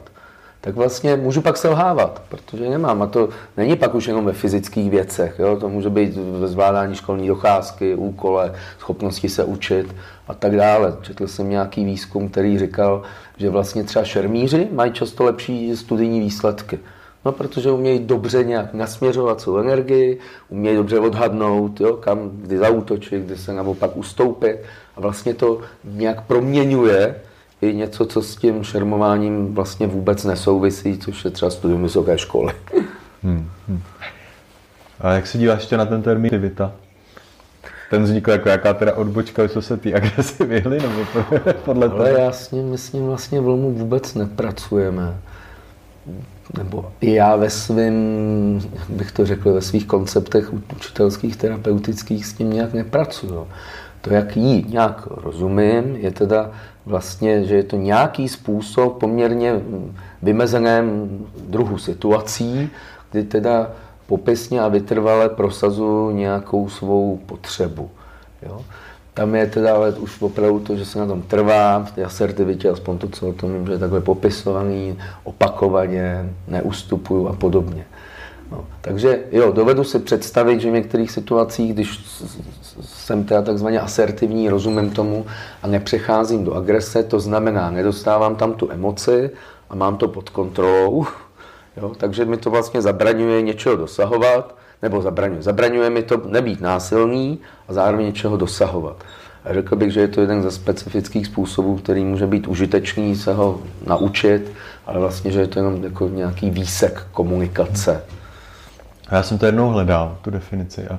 tak 0.60 0.74
vlastně 0.74 1.16
můžu 1.16 1.40
pak 1.40 1.56
selhávat, 1.56 2.22
protože 2.28 2.70
nemám. 2.70 3.02
A 3.02 3.06
to 3.06 3.28
není 3.56 3.76
pak 3.76 3.94
už 3.94 4.06
jenom 4.06 4.24
ve 4.24 4.32
fyzických 4.32 4.90
věcech. 4.90 5.34
Jo? 5.38 5.56
To 5.56 5.68
může 5.68 5.90
být 5.90 6.16
ve 6.40 6.48
zvládání 6.48 6.94
školní 6.94 7.28
docházky, 7.28 7.94
úkole, 7.94 8.52
schopnosti 8.78 9.28
se 9.28 9.44
učit 9.44 9.94
a 10.28 10.34
tak 10.34 10.56
dále. 10.56 10.96
Četl 11.02 11.26
jsem 11.26 11.50
nějaký 11.50 11.84
výzkum, 11.84 12.28
který 12.28 12.58
říkal, 12.58 13.02
že 13.36 13.50
vlastně 13.50 13.84
třeba 13.84 14.04
šermíři 14.04 14.68
mají 14.72 14.92
často 14.92 15.24
lepší 15.24 15.76
studijní 15.76 16.20
výsledky. 16.20 16.78
No, 17.24 17.32
protože 17.32 17.70
umějí 17.70 17.98
dobře 17.98 18.44
nějak 18.44 18.74
nasměřovat 18.74 19.40
svou 19.40 19.58
energii, 19.58 20.18
umějí 20.48 20.76
dobře 20.76 20.98
odhadnout, 20.98 21.80
jo, 21.80 21.96
kam, 21.96 22.30
kdy 22.32 22.58
zautočit, 22.58 23.22
kdy 23.22 23.36
se 23.36 23.52
naopak 23.52 23.96
ustoupit 23.96 24.58
a 24.96 25.00
vlastně 25.00 25.34
to 25.34 25.60
nějak 25.84 26.26
proměňuje 26.26 27.14
i 27.62 27.74
něco, 27.74 28.06
co 28.06 28.22
s 28.22 28.36
tím 28.36 28.64
šermováním 28.64 29.54
vlastně 29.54 29.86
vůbec 29.86 30.24
nesouvisí, 30.24 30.98
což 30.98 31.24
je 31.24 31.30
třeba 31.30 31.50
studium 31.50 31.82
vysoké 31.82 32.18
školy. 32.18 32.52
Hmm, 33.22 33.50
hmm. 33.68 33.82
A 35.00 35.12
jak 35.12 35.26
se 35.26 35.38
díváš 35.38 35.58
ještě 35.60 35.76
na 35.76 35.86
ten 35.86 36.02
termín 36.02 36.26
aktivita? 36.26 36.72
Ten 37.90 38.02
vznikl 38.02 38.30
jako 38.30 38.48
jaká 38.48 38.74
teda 38.74 38.94
odbočka, 38.94 39.48
co 39.48 39.62
se 39.62 39.76
ty 39.76 39.94
agresivity 39.94 40.68
nebo 40.68 41.06
podle 41.64 41.88
toho? 41.88 42.00
Ale 42.00 42.10
já 42.20 42.32
s 42.32 42.50
ním, 42.50 42.70
my 42.70 42.78
s 42.78 42.92
ním 42.92 43.06
vlastně 43.06 43.40
vlnu 43.40 43.72
vůbec 43.72 44.14
nepracujeme. 44.14 45.18
Nebo 46.56 46.92
i 47.00 47.14
já 47.14 47.36
ve 47.36 47.50
svým, 47.50 47.94
bych 48.88 49.12
to 49.12 49.26
řekl, 49.26 49.52
ve 49.52 49.62
svých 49.62 49.86
konceptech 49.86 50.52
učitelských, 50.76 51.36
terapeutických 51.36 52.26
s 52.26 52.32
tím 52.32 52.52
nějak 52.52 52.72
nepracuju. 52.74 53.46
To, 54.00 54.14
jak 54.14 54.36
jí 54.36 54.66
nějak 54.68 55.06
rozumím, 55.06 55.96
je 55.96 56.10
teda 56.10 56.50
vlastně, 56.86 57.44
že 57.44 57.54
je 57.56 57.62
to 57.62 57.76
nějaký 57.76 58.28
způsob 58.28 58.98
poměrně 58.98 59.60
vymezeném 60.22 61.08
druhu 61.48 61.78
situací, 61.78 62.70
kdy 63.10 63.24
teda 63.24 63.70
popisně 64.06 64.60
a 64.60 64.68
vytrvale 64.68 65.28
prosazuju 65.28 66.10
nějakou 66.10 66.68
svou 66.68 67.20
potřebu. 67.26 67.90
Jo? 68.42 68.60
Tam 69.18 69.34
je 69.34 69.46
teda 69.46 69.74
ale 69.74 69.92
už 69.92 70.22
opravdu 70.22 70.60
to, 70.60 70.76
že 70.76 70.84
se 70.84 70.98
na 70.98 71.06
tom 71.06 71.22
trvá, 71.22 71.84
v 71.84 71.92
té 71.92 72.04
asertivitě, 72.04 72.70
aspoň 72.70 72.98
to, 72.98 73.08
co 73.08 73.28
o 73.28 73.32
tom 73.32 73.54
vím, 73.54 73.66
že 73.66 73.72
je 73.72 73.78
takhle 73.78 74.00
popisovaný, 74.00 74.98
opakovaně, 75.24 76.34
neustupuju 76.48 77.28
a 77.28 77.32
podobně. 77.32 77.86
No, 78.52 78.64
takže 78.80 79.20
jo, 79.32 79.52
dovedu 79.52 79.84
si 79.84 79.98
představit, 79.98 80.60
že 80.60 80.70
v 80.70 80.74
některých 80.74 81.10
situacích, 81.10 81.74
když 81.74 82.00
jsem 82.82 83.24
teda 83.24 83.42
takzvaně 83.42 83.80
asertivní, 83.80 84.48
rozumím 84.48 84.90
tomu 84.90 85.26
a 85.62 85.66
nepřecházím 85.66 86.44
do 86.44 86.54
agrese, 86.54 87.02
to 87.02 87.20
znamená, 87.20 87.70
nedostávám 87.70 88.36
tam 88.36 88.52
tu 88.52 88.70
emoci 88.70 89.30
a 89.70 89.74
mám 89.74 89.96
to 89.96 90.08
pod 90.08 90.30
kontrolou, 90.30 91.06
jo, 91.76 91.92
takže 91.96 92.24
mi 92.24 92.36
to 92.36 92.50
vlastně 92.50 92.82
zabraňuje 92.82 93.42
něčeho 93.42 93.76
dosahovat, 93.76 94.54
nebo 94.82 95.02
zabraňuje. 95.02 95.42
Zabraňuje 95.42 95.90
mi 95.90 96.02
to 96.02 96.22
nebýt 96.26 96.60
násilný 96.60 97.38
a 97.68 97.72
zároveň 97.72 98.06
něčeho 98.06 98.36
dosahovat. 98.36 99.04
A 99.44 99.54
řekl 99.54 99.76
bych, 99.76 99.92
že 99.92 100.00
je 100.00 100.08
to 100.08 100.20
jeden 100.20 100.42
ze 100.42 100.50
specifických 100.50 101.26
způsobů, 101.26 101.76
který 101.76 102.04
může 102.04 102.26
být 102.26 102.46
užitečný 102.46 103.16
se 103.16 103.34
ho 103.34 103.60
naučit, 103.86 104.52
ale 104.86 105.00
vlastně, 105.00 105.30
že 105.30 105.40
je 105.40 105.46
to 105.46 105.58
jenom 105.58 105.84
jako 105.84 106.08
nějaký 106.08 106.50
výsek 106.50 107.06
komunikace. 107.12 108.02
A 109.08 109.14
já 109.14 109.22
jsem 109.22 109.38
to 109.38 109.46
jednou 109.46 109.70
hledal, 109.70 110.18
tu 110.22 110.30
definici, 110.30 110.88
a 110.88 110.98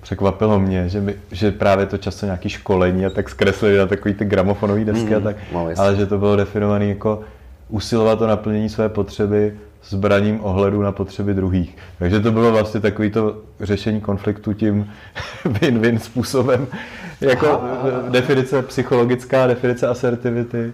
překvapilo 0.00 0.60
mě, 0.60 0.88
že, 0.88 1.00
by, 1.00 1.14
že 1.32 1.50
právě 1.50 1.86
to 1.86 1.98
často 1.98 2.26
nějaký 2.26 2.48
školení 2.48 3.06
a 3.06 3.10
tak 3.10 3.28
zkreslili 3.28 3.78
na 3.78 3.86
takový 3.86 4.14
ty 4.14 4.24
gramofonové 4.24 4.84
desky 4.84 5.10
mm, 5.10 5.16
a 5.16 5.20
tak, 5.20 5.36
no, 5.52 5.68
ale 5.76 5.96
že 5.96 6.06
to 6.06 6.18
bylo 6.18 6.36
definované 6.36 6.86
jako 6.86 7.20
usilovat 7.68 8.22
o 8.22 8.26
naplnění 8.26 8.68
své 8.68 8.88
potřeby 8.88 9.54
zbraním 9.84 10.38
ohledu 10.42 10.82
na 10.82 10.92
potřeby 10.92 11.34
druhých. 11.34 11.76
Takže 11.98 12.20
to 12.20 12.32
bylo 12.32 12.50
vlastně 12.52 12.80
takový 12.80 13.10
to 13.10 13.42
řešení 13.60 14.00
konfliktu 14.00 14.52
tím 14.52 14.90
win-win 15.44 15.98
způsobem, 15.98 16.66
jako 17.20 17.62
definice 18.08 18.62
psychologická, 18.62 19.46
definice 19.46 19.88
asertivity 19.88 20.72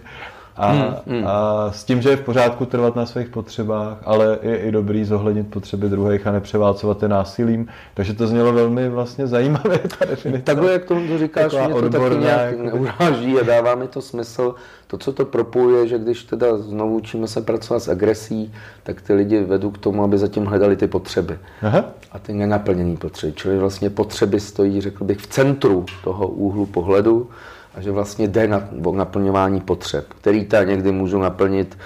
a, 0.57 0.71
hmm, 0.71 0.95
hmm. 1.07 1.27
a 1.27 1.71
s 1.71 1.83
tím, 1.83 2.01
že 2.01 2.09
je 2.09 2.17
v 2.17 2.21
pořádku 2.21 2.65
trvat 2.65 2.95
na 2.95 3.05
svých 3.05 3.29
potřebách, 3.29 3.97
ale 4.05 4.39
je 4.41 4.57
i 4.57 4.71
dobrý 4.71 5.05
zohlednit 5.05 5.47
potřeby 5.47 5.89
druhých 5.89 6.27
a 6.27 6.31
nepřeválcovat 6.31 7.03
je 7.03 7.09
násilím. 7.09 7.67
Takže 7.93 8.13
to 8.13 8.27
znělo 8.27 8.53
velmi 8.53 8.89
vlastně 8.89 9.27
zajímavé, 9.27 9.77
ta 9.99 10.05
definice. 10.05 10.43
Takhle, 10.43 10.71
jak 10.71 10.85
to 10.85 11.17
říkáš, 11.17 11.53
mě 11.53 11.73
to 11.73 11.89
taky 11.89 12.17
nějak 12.17 12.51
jako... 12.51 12.77
neuráží 12.77 13.39
a 13.39 13.43
dává 13.43 13.75
mi 13.75 13.87
to 13.87 14.01
smysl. 14.01 14.55
To, 14.87 14.97
co 14.97 15.13
to 15.13 15.25
propojuje, 15.25 15.87
že 15.87 15.99
když 15.99 16.23
teda 16.23 16.57
znovu 16.57 16.95
učíme 16.95 17.27
se 17.27 17.41
pracovat 17.41 17.79
s 17.79 17.87
agresí, 17.87 18.53
tak 18.83 19.01
ty 19.01 19.13
lidi 19.13 19.43
vedou 19.43 19.71
k 19.71 19.77
tomu, 19.77 20.03
aby 20.03 20.17
zatím 20.17 20.45
hledali 20.45 20.75
ty 20.75 20.87
potřeby. 20.87 21.39
Aha. 21.61 21.85
A 22.11 22.19
ty 22.19 22.33
nenaplněné 22.33 22.97
potřeby. 22.97 23.33
Čili 23.33 23.57
vlastně 23.57 23.89
potřeby 23.89 24.39
stojí, 24.39 24.81
řekl 24.81 25.03
bych, 25.03 25.17
v 25.17 25.27
centru 25.27 25.85
toho 26.03 26.27
úhlu 26.27 26.65
pohledu 26.65 27.29
a 27.77 27.81
že 27.81 27.91
vlastně 27.91 28.27
jde 28.27 28.47
na 28.47 28.69
naplňování 28.91 29.61
potřeb, 29.61 30.05
který 30.21 30.45
ta 30.45 30.63
někdy 30.63 30.91
můžu 30.91 31.19
naplnit 31.19 31.77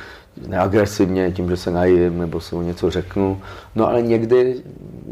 neagresivně 0.48 1.32
tím, 1.32 1.50
že 1.50 1.58
se 1.58 1.72
najím 1.72 2.20
nebo 2.20 2.40
si 2.40 2.56
o 2.56 2.62
něco 2.62 2.90
řeknu, 2.90 3.42
no 3.76 3.88
ale 3.88 4.02
někdy 4.02 4.64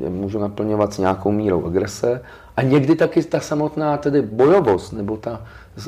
můžu 0.10 0.40
naplňovat 0.40 0.94
s 0.94 0.98
nějakou 0.98 1.32
mírou 1.32 1.66
agrese 1.66 2.22
a 2.58 2.62
někdy 2.62 2.96
taky 2.96 3.24
ta 3.24 3.40
samotná 3.40 3.98
tedy 3.98 4.22
bojovost 4.22 4.94
nebo 4.94 5.18
ta 5.18 5.42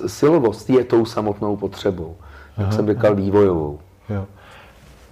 silovost 0.07 0.69
je 0.69 0.83
tou 0.83 1.05
samotnou 1.05 1.55
potřebou, 1.55 2.15
jak 2.57 2.73
jsem 2.73 2.87
říkal, 2.87 3.15
vývojovou. 3.15 3.79
Jo. 4.09 4.25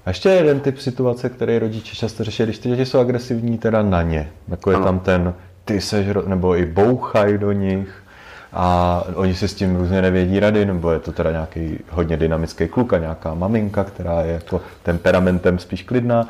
A 0.05 0.09
ještě 0.09 0.29
jeden 0.29 0.59
typ 0.59 0.79
situace, 0.79 1.29
který 1.29 1.59
rodiče 1.59 1.95
často 1.95 2.23
řeší, 2.23 2.43
když 2.43 2.59
ty 2.59 2.69
děti 2.69 2.85
jsou 2.85 2.99
agresivní 2.99 3.57
teda 3.57 3.81
na 3.81 4.01
ně, 4.01 4.31
jako 4.47 4.71
je 4.71 4.75
ano. 4.75 4.85
tam 4.85 4.99
ten 4.99 5.33
ty 5.65 5.81
seš, 5.81 6.07
nebo 6.25 6.55
i 6.55 6.65
bouchají 6.65 7.37
do 7.37 7.51
nich, 7.51 8.03
a 8.53 9.03
oni 9.15 9.35
si 9.35 9.47
s 9.47 9.53
tím 9.53 9.75
různě 9.75 10.01
nevědí 10.01 10.39
rady, 10.39 10.65
nebo 10.65 10.91
je 10.91 10.99
to 10.99 11.11
teda 11.11 11.31
nějaký 11.31 11.79
hodně 11.89 12.17
dynamický 12.17 12.67
kluk 12.67 12.93
a 12.93 12.97
nějaká 12.97 13.33
maminka, 13.33 13.83
která 13.83 14.21
je 14.21 14.33
jako 14.33 14.61
temperamentem 14.83 15.59
spíš 15.59 15.83
klidná. 15.83 16.27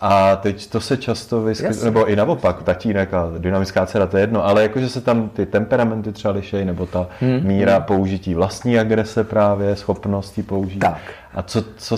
A 0.00 0.36
teď 0.36 0.70
to 0.70 0.80
se 0.80 0.96
často 0.96 1.42
vyskytuje, 1.42 1.84
nebo 1.84 2.06
i 2.06 2.16
naopak, 2.16 2.62
tatínek 2.62 3.14
a 3.14 3.32
dynamická 3.38 3.86
dcera, 3.86 4.06
to 4.06 4.16
je 4.16 4.22
jedno, 4.22 4.46
ale 4.46 4.62
jakože 4.62 4.88
se 4.88 5.00
tam 5.00 5.28
ty 5.28 5.46
temperamenty 5.46 6.12
třeba 6.12 6.34
lišejí, 6.34 6.64
nebo 6.64 6.86
ta 6.86 7.06
hmm. 7.20 7.40
míra 7.42 7.74
hmm. 7.74 7.82
použití 7.82 8.34
vlastní 8.34 8.78
agrese 8.78 9.24
právě, 9.24 9.76
schopnosti 9.76 10.42
použít. 10.42 10.78
Tak. 10.78 11.00
A 11.34 11.42
co, 11.42 11.64
co, 11.76 11.96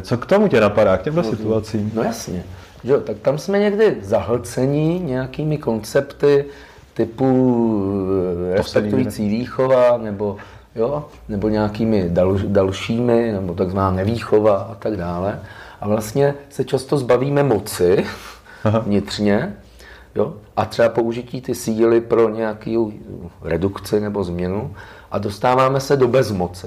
co 0.00 0.18
k 0.18 0.26
tomu 0.26 0.48
tě 0.48 0.60
napadá, 0.60 0.96
k 0.96 1.02
těmto 1.02 1.22
no, 1.22 1.30
situacím? 1.30 1.92
No 1.94 2.02
jasně. 2.02 2.42
Jo, 2.84 3.00
tak 3.00 3.16
tam 3.16 3.38
jsme 3.38 3.58
někdy 3.58 3.96
zahlcení 4.02 5.00
nějakými 5.00 5.58
koncepty, 5.58 6.44
typu 6.96 7.28
eh, 8.52 8.56
respektující 8.56 9.28
výchova 9.28 9.98
nebo, 9.98 10.36
jo, 10.74 11.04
nebo 11.28 11.48
nějakými 11.48 12.08
dal, 12.08 12.38
dalšími, 12.46 13.32
nebo 13.32 13.54
takzvaná 13.54 13.90
nevýchova 13.90 14.56
a 14.56 14.74
tak 14.74 14.96
dále. 14.96 15.40
A 15.80 15.88
vlastně 15.88 16.34
se 16.50 16.64
často 16.64 16.98
zbavíme 16.98 17.42
moci 17.42 18.04
Aha. 18.64 18.78
vnitřně 18.86 19.56
jo, 20.14 20.34
a 20.56 20.64
třeba 20.64 20.88
použití 20.88 21.40
ty 21.40 21.54
síly 21.54 22.00
pro 22.00 22.28
nějakou 22.28 22.92
redukci 23.42 24.00
nebo 24.00 24.24
změnu 24.24 24.74
a 25.10 25.18
dostáváme 25.18 25.80
se 25.80 25.96
do 25.96 26.08
bezmoci. 26.08 26.66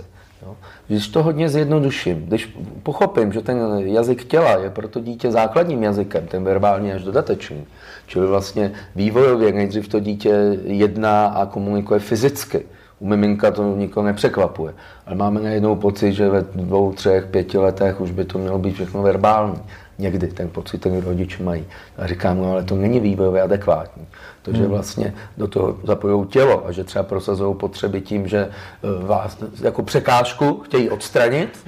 Když 0.89 1.07
to 1.07 1.23
hodně 1.23 1.49
zjednoduším, 1.49 2.25
když 2.25 2.57
pochopím, 2.83 3.31
že 3.31 3.41
ten 3.41 3.59
jazyk 3.77 4.23
těla 4.23 4.51
je 4.57 4.69
pro 4.69 4.87
to 4.87 4.99
dítě 4.99 5.31
základním 5.31 5.83
jazykem, 5.83 6.27
ten 6.27 6.43
verbální 6.43 6.91
až 6.91 7.03
dodatečný, 7.03 7.65
čili 8.07 8.27
vlastně 8.27 8.71
vývojově 8.95 9.53
nejdřív 9.53 9.87
to 9.87 9.99
dítě 9.99 10.57
jedná 10.63 11.27
a 11.27 11.45
komunikuje 11.45 11.99
fyzicky. 11.99 12.65
U 12.99 13.07
miminka 13.07 13.51
to 13.51 13.75
nikoho 13.75 14.05
nepřekvapuje, 14.05 14.73
ale 15.05 15.15
máme 15.15 15.41
najednou 15.41 15.75
pocit, 15.75 16.13
že 16.13 16.29
ve 16.29 16.41
dvou, 16.41 16.91
třech, 16.91 17.25
pěti 17.25 17.57
letech 17.57 18.01
už 18.01 18.11
by 18.11 18.25
to 18.25 18.37
mělo 18.37 18.59
být 18.59 18.73
všechno 18.73 19.01
verbální. 19.01 19.59
Někdy 19.99 20.27
ten 20.27 20.49
pocit 20.49 20.77
ten 20.77 21.01
rodiče 21.01 21.43
mají. 21.43 21.65
A 21.97 22.07
říkám, 22.07 22.37
no 22.37 22.51
ale 22.51 22.63
to 22.63 22.75
není 22.75 22.99
vývojově 22.99 23.41
adekvátní. 23.41 24.07
To, 24.41 24.51
že 24.51 24.59
hmm. 24.59 24.69
vlastně 24.69 25.13
do 25.37 25.47
toho 25.47 25.77
zapojují 25.83 26.27
tělo 26.27 26.67
a 26.67 26.71
že 26.71 26.83
třeba 26.83 27.03
prosazují 27.03 27.55
potřeby 27.55 28.01
tím, 28.01 28.27
že 28.27 28.39
eh, 28.39 29.05
vás 29.05 29.37
jako 29.61 29.83
překážku 29.83 30.61
chtějí 30.65 30.89
odstranit 30.89 31.67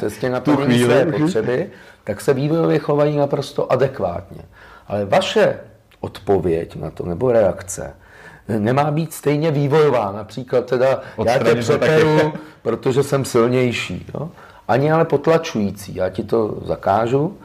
cestě 0.00 0.30
na 0.30 0.40
plnění 0.56 0.84
své 0.84 1.06
potřeby, 1.06 1.70
tak 2.04 2.20
se 2.20 2.34
vývojově 2.34 2.78
chovají 2.78 3.16
naprosto 3.16 3.72
adekvátně. 3.72 4.42
Ale 4.88 5.04
vaše 5.04 5.58
odpověď 6.00 6.76
na 6.76 6.90
to 6.90 7.06
nebo 7.06 7.32
reakce 7.32 7.94
nemá 8.48 8.90
být 8.90 9.12
stejně 9.12 9.50
vývojová. 9.50 10.12
Například 10.12 10.66
teda 10.66 11.00
já 11.24 11.38
tě 11.38 11.54
přeperu, 11.54 12.32
protože 12.62 13.02
jsem 13.02 13.24
silnější. 13.24 14.06
Jo? 14.14 14.30
Ani 14.68 14.92
ale 14.92 15.04
potlačující. 15.04 15.94
Já 15.94 16.08
ti 16.08 16.24
to 16.24 16.58
zakážu, 16.64 17.38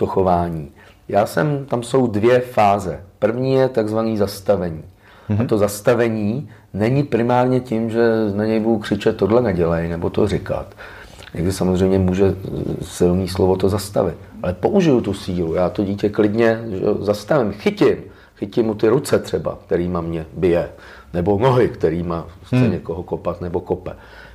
to 0.00 0.06
chování. 0.06 0.68
Já 1.08 1.26
jsem, 1.26 1.66
tam 1.68 1.82
jsou 1.82 2.06
dvě 2.06 2.40
fáze. 2.40 3.00
První 3.18 3.52
je 3.52 3.68
takzvaný 3.68 4.16
zastavení. 4.16 4.82
Mm-hmm. 4.82 5.34
A 5.34 5.42
mhm. 5.42 5.46
to 5.46 5.58
zastavení 5.58 6.48
není 6.74 7.02
primárně 7.02 7.60
tím, 7.60 7.90
že 7.90 8.00
na 8.34 8.44
něj 8.44 8.60
budu 8.60 8.78
křičet 8.78 9.16
tohle 9.16 9.42
nedělej, 9.42 9.88
nebo 9.88 10.10
to 10.10 10.28
říkat. 10.28 10.66
Někdy 11.34 11.52
samozřejmě 11.52 11.98
může 11.98 12.34
silný 12.82 13.28
slovo 13.28 13.56
to 13.56 13.68
zastavit. 13.68 14.16
Ale 14.42 14.52
použiju 14.52 15.00
tu 15.00 15.14
sílu, 15.14 15.54
já 15.54 15.68
to 15.70 15.84
dítě 15.84 16.08
klidně 16.08 16.60
že, 16.70 16.80
zastavím, 17.00 17.52
chytím. 17.52 17.96
Chytím 18.36 18.66
mu 18.66 18.74
ty 18.74 18.88
ruce 18.88 19.18
třeba, 19.18 19.58
kterýma 19.66 20.00
mě 20.00 20.26
bije. 20.32 20.68
Nebo 21.14 21.38
nohy, 21.38 21.68
kterýma 21.68 22.26
chce 22.46 22.56
hmm. 22.56 22.70
někoho 22.70 23.02
kopat 23.02 23.40
nebo 23.40 23.60
kope. 23.60 23.92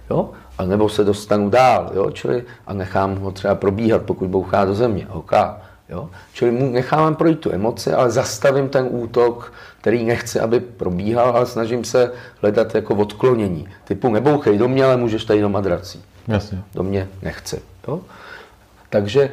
Jo? 0.09 0.29
A 0.57 0.65
nebo 0.65 0.89
se 0.89 1.03
dostanu 1.03 1.49
dál, 1.49 1.91
jo? 1.93 2.11
Čili, 2.11 2.43
a 2.67 2.73
nechám 2.73 3.15
ho 3.15 3.31
třeba 3.31 3.55
probíhat, 3.55 4.01
pokud 4.01 4.27
bouchá 4.27 4.65
do 4.65 4.73
země. 4.73 5.07
Okay. 5.11 5.49
Jo? 5.89 6.09
Čili 6.33 6.51
mu 6.51 6.71
nechávám 6.71 7.15
projít 7.15 7.39
tu 7.39 7.51
emoci, 7.51 7.93
ale 7.93 8.11
zastavím 8.11 8.69
ten 8.69 8.87
útok, 8.89 9.53
který 9.81 10.03
nechci, 10.03 10.39
aby 10.39 10.59
probíhal, 10.59 11.29
ale 11.29 11.45
snažím 11.45 11.83
se 11.83 12.11
hledat 12.41 12.75
jako 12.75 12.95
odklonění. 12.95 13.67
Typu 13.83 14.09
nebouchej 14.09 14.57
do 14.57 14.67
mě, 14.67 14.85
ale 14.85 14.97
můžeš 14.97 15.25
tady 15.25 15.41
do 15.41 15.49
madrací. 15.49 16.03
Jasně. 16.27 16.63
Do 16.73 16.83
mě 16.83 17.07
nechci. 17.21 17.61
Jo? 17.87 17.99
Takže 18.89 19.29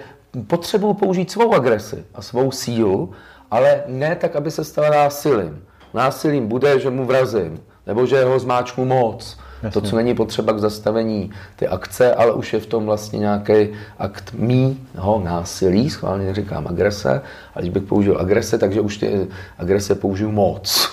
potřebuji 0.46 0.94
použít 0.94 1.30
svou 1.30 1.54
agresi 1.54 2.04
a 2.14 2.22
svou 2.22 2.50
sílu, 2.50 3.12
ale 3.50 3.82
ne 3.86 4.16
tak, 4.16 4.36
aby 4.36 4.50
se 4.50 4.64
stala 4.64 4.90
násilím. 4.90 5.64
Násilím 5.94 6.48
bude, 6.48 6.80
že 6.80 6.90
mu 6.90 7.06
vrazím, 7.06 7.60
nebo 7.86 8.06
že 8.06 8.24
ho 8.24 8.38
zmáčknu 8.38 8.84
moc, 8.84 9.38
Jasně. 9.62 9.81
To, 9.81 9.88
co 9.88 9.97
není 9.97 10.14
potřeba 10.14 10.52
k 10.52 10.59
zastavení 10.59 11.31
ty 11.57 11.69
akce, 11.69 12.14
ale 12.14 12.33
už 12.33 12.52
je 12.52 12.61
v 12.61 12.66
tom 12.66 12.87
vlastně 12.87 13.19
nějaký 13.19 13.69
akt 13.99 14.33
mýho 14.33 15.23
násilí, 15.25 15.90
schválně 15.90 16.26
neříkám 16.26 16.66
agrese, 16.69 17.23
a 17.54 17.61
když 17.61 17.71
bych 17.71 17.83
použil 17.83 18.21
agrese, 18.21 18.59
takže 18.59 18.81
už 18.81 18.97
ty 18.97 19.28
agrese 19.59 19.95
použiju 19.95 20.31
moc. 20.31 20.90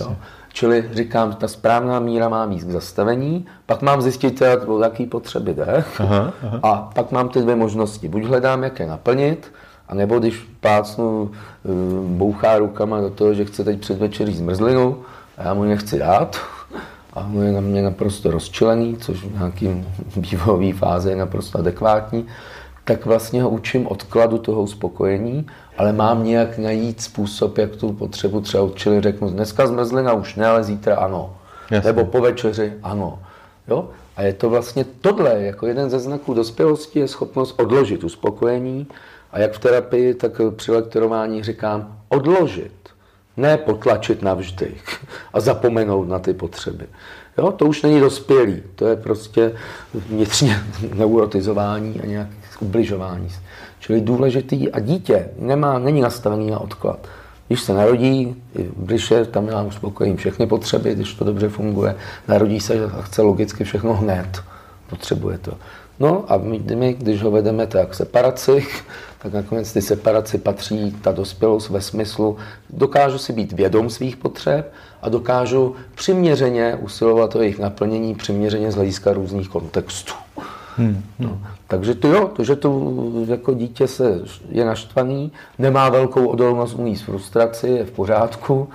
Jo? 0.00 0.16
Čili 0.52 0.84
říkám, 0.92 1.32
ta 1.32 1.48
správná 1.48 2.00
míra 2.00 2.28
má 2.28 2.46
víc 2.46 2.64
k 2.64 2.70
zastavení, 2.70 3.46
pak 3.66 3.82
mám 3.82 4.02
zjistit, 4.02 4.42
o 4.66 4.82
jaký 4.82 5.06
potřeby 5.06 5.54
jde, 5.54 5.84
aha, 5.98 6.32
aha. 6.46 6.60
a 6.62 6.90
pak 6.94 7.12
mám 7.12 7.28
ty 7.28 7.40
dvě 7.40 7.56
možnosti. 7.56 8.08
Buď 8.08 8.24
hledám, 8.24 8.62
jak 8.62 8.80
je 8.80 8.86
naplnit, 8.86 9.52
a 9.88 9.94
nebo 9.94 10.18
když 10.18 10.48
plácnu, 10.60 11.30
eh, 11.32 11.68
bouchá 12.06 12.58
rukama 12.58 13.00
do 13.00 13.10
toho, 13.10 13.34
že 13.34 13.44
chce 13.44 13.64
teď 13.64 13.80
předvečeří 13.80 14.34
zmrzlinu, 14.34 15.02
a 15.38 15.42
já 15.42 15.54
mu 15.54 15.64
nechci 15.64 15.98
dát, 15.98 16.36
a 17.14 17.20
on 17.34 17.42
je 17.42 17.52
na 17.52 17.60
mě 17.60 17.82
naprosto 17.82 18.30
rozčilený, 18.30 18.96
což 18.96 19.24
v 19.24 19.38
nějakým 19.38 19.86
vývojové 20.16 20.72
fázi 20.72 21.10
je 21.10 21.16
naprosto 21.16 21.58
adekvátní, 21.58 22.26
tak 22.84 23.06
vlastně 23.06 23.42
ho 23.42 23.50
učím 23.50 23.86
odkladu 23.86 24.38
toho 24.38 24.62
uspokojení, 24.62 25.46
ale 25.78 25.92
mám 25.92 26.24
nějak 26.24 26.58
najít 26.58 27.00
způsob, 27.00 27.58
jak 27.58 27.76
tu 27.76 27.92
potřebu 27.92 28.40
třeba 28.40 28.62
odčili 28.62 29.00
řeknu, 29.00 29.30
dneska 29.30 29.66
zmrzlina 29.66 30.12
už 30.12 30.34
ne, 30.34 30.46
ale 30.46 30.64
zítra 30.64 30.96
ano. 30.96 31.36
Jasně. 31.70 31.92
Nebo 31.92 32.04
po 32.04 32.20
večeři 32.20 32.72
ano. 32.82 33.18
Jo? 33.68 33.88
A 34.16 34.22
je 34.22 34.32
to 34.32 34.50
vlastně 34.50 34.84
tohle, 35.00 35.42
jako 35.42 35.66
jeden 35.66 35.90
ze 35.90 35.98
znaků 35.98 36.34
dospělosti 36.34 36.98
je 36.98 37.08
schopnost 37.08 37.60
odložit 37.60 38.04
uspokojení 38.04 38.86
a 39.32 39.38
jak 39.38 39.52
v 39.52 39.58
terapii, 39.58 40.14
tak 40.14 40.40
při 40.56 40.72
lektorování 40.72 41.42
říkám 41.42 41.98
odložit 42.08 42.72
ne 43.36 43.58
potlačit 43.58 44.22
navždy 44.22 44.74
a 45.32 45.40
zapomenout 45.40 46.08
na 46.08 46.18
ty 46.18 46.34
potřeby. 46.34 46.86
Jo, 47.38 47.52
to 47.52 47.66
už 47.66 47.82
není 47.82 48.00
dospělý, 48.00 48.62
to 48.74 48.86
je 48.86 48.96
prostě 48.96 49.52
vnitřně 49.94 50.62
neurotizování 50.94 52.00
a 52.00 52.06
nějaké 52.06 52.34
ubližování. 52.60 53.28
Čili 53.80 54.00
důležitý 54.00 54.70
a 54.70 54.80
dítě 54.80 55.28
nemá, 55.38 55.78
není 55.78 56.00
nastavený 56.00 56.50
na 56.50 56.58
odklad. 56.58 57.08
Když 57.48 57.60
se 57.60 57.74
narodí, 57.74 58.42
když 58.76 59.10
je, 59.10 59.24
tam 59.24 59.48
já 59.48 59.62
uspokojím 59.62 60.16
všechny 60.16 60.46
potřeby, 60.46 60.94
když 60.94 61.14
to 61.14 61.24
dobře 61.24 61.48
funguje, 61.48 61.96
narodí 62.28 62.60
se 62.60 62.84
a 62.84 63.02
chce 63.02 63.22
logicky 63.22 63.64
všechno 63.64 63.94
hned, 63.94 64.42
potřebuje 64.90 65.38
to. 65.38 65.52
No 66.00 66.24
a 66.28 66.36
my, 66.36 66.58
my 66.74 66.94
když 66.94 67.22
ho 67.22 67.30
vedeme 67.30 67.66
tak 67.66 67.94
separaci, 67.94 68.66
tak 69.24 69.32
nakonec 69.32 69.72
ty 69.72 69.82
separaci 69.82 70.38
patří 70.38 70.96
ta 71.02 71.12
dospělost 71.12 71.70
ve 71.70 71.80
smyslu, 71.80 72.36
dokážu 72.70 73.18
si 73.18 73.32
být 73.32 73.52
vědom 73.52 73.90
svých 73.90 74.16
potřeb 74.16 74.72
a 75.02 75.08
dokážu 75.08 75.74
přiměřeně 75.94 76.78
usilovat 76.80 77.36
o 77.36 77.40
jejich 77.40 77.58
naplnění, 77.58 78.14
přiměřeně 78.14 78.72
z 78.72 78.74
hlediska 78.74 79.12
různých 79.12 79.48
kontextů. 79.48 80.12
Hmm, 80.76 80.88
hmm. 80.88 81.02
No, 81.18 81.38
takže 81.68 81.94
to 81.94 82.08
jo, 82.08 82.30
to, 82.36 82.44
že 82.44 82.56
to 82.56 82.92
jako 83.26 83.54
dítě 83.54 83.88
se 83.88 84.20
je 84.48 84.64
naštvaný, 84.64 85.32
nemá 85.58 85.88
velkou 85.88 86.26
odolnost 86.26 86.74
umí 86.74 86.96
frustraci, 86.96 87.68
je 87.68 87.84
v 87.84 87.90
pořádku, 87.90 88.68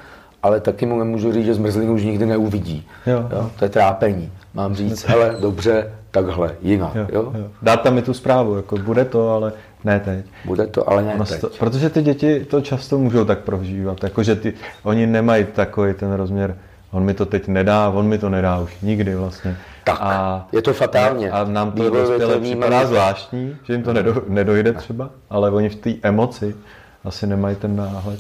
ale 0.43 0.59
taky 0.59 0.85
mu 0.85 0.99
nemůžu 0.99 1.33
říct, 1.33 1.45
že 1.45 1.53
zmrzlinu 1.53 1.93
už 1.93 2.03
nikdy 2.03 2.25
neuvidí. 2.25 2.88
Jo. 3.05 3.29
Jo, 3.31 3.51
to 3.59 3.65
je 3.65 3.69
trápení. 3.69 4.31
Mám 4.53 4.75
říct, 4.75 5.05
hele, 5.05 5.35
dobře, 5.39 5.91
takhle, 6.12 6.55
jinak. 6.62 6.95
Jo, 6.95 7.07
jo? 7.12 7.33
Jo. 7.38 7.47
Dát 7.62 7.81
tam 7.81 7.93
mi 7.93 8.01
tu 8.01 8.13
zprávu, 8.13 8.55
jako 8.55 8.77
bude 8.77 9.05
to, 9.05 9.29
ale 9.29 9.53
ne 9.83 9.99
teď. 9.99 10.25
Bude 10.45 10.67
to, 10.67 10.89
ale 10.89 11.03
ne 11.03 11.25
teď. 11.27 11.41
To, 11.41 11.49
protože 11.59 11.89
ty 11.89 12.01
děti 12.01 12.45
to 12.45 12.61
často 12.61 12.97
můžou 12.99 13.25
tak 13.25 13.39
prožívat, 13.39 14.03
jakože 14.03 14.35
ty, 14.35 14.53
oni 14.83 15.07
nemají 15.07 15.45
takový 15.45 15.93
ten 15.93 16.13
rozměr, 16.13 16.55
on 16.91 17.03
mi 17.03 17.13
to 17.13 17.25
teď 17.25 17.47
nedá, 17.47 17.89
on 17.89 18.07
mi 18.07 18.17
to 18.17 18.29
nedá 18.29 18.59
už 18.59 18.77
nikdy 18.81 19.15
vlastně. 19.15 19.57
Tak, 19.83 19.97
a, 20.01 20.47
je 20.51 20.61
to 20.61 20.73
fatálně. 20.73 21.31
A 21.31 21.43
nám 21.43 21.71
to 21.71 21.89
dospělé 21.89 22.39
připadá 22.39 22.85
zvláštní, 22.85 23.55
že 23.63 23.73
jim 23.73 23.83
to 23.83 23.93
nedo, 23.93 24.23
nedojde 24.27 24.73
třeba, 24.73 25.09
ale 25.29 25.51
oni 25.51 25.69
v 25.69 25.75
té 25.75 25.93
emoci 26.01 26.55
asi 27.03 27.27
nemají 27.27 27.55
ten 27.55 27.75
náhled. 27.75 28.19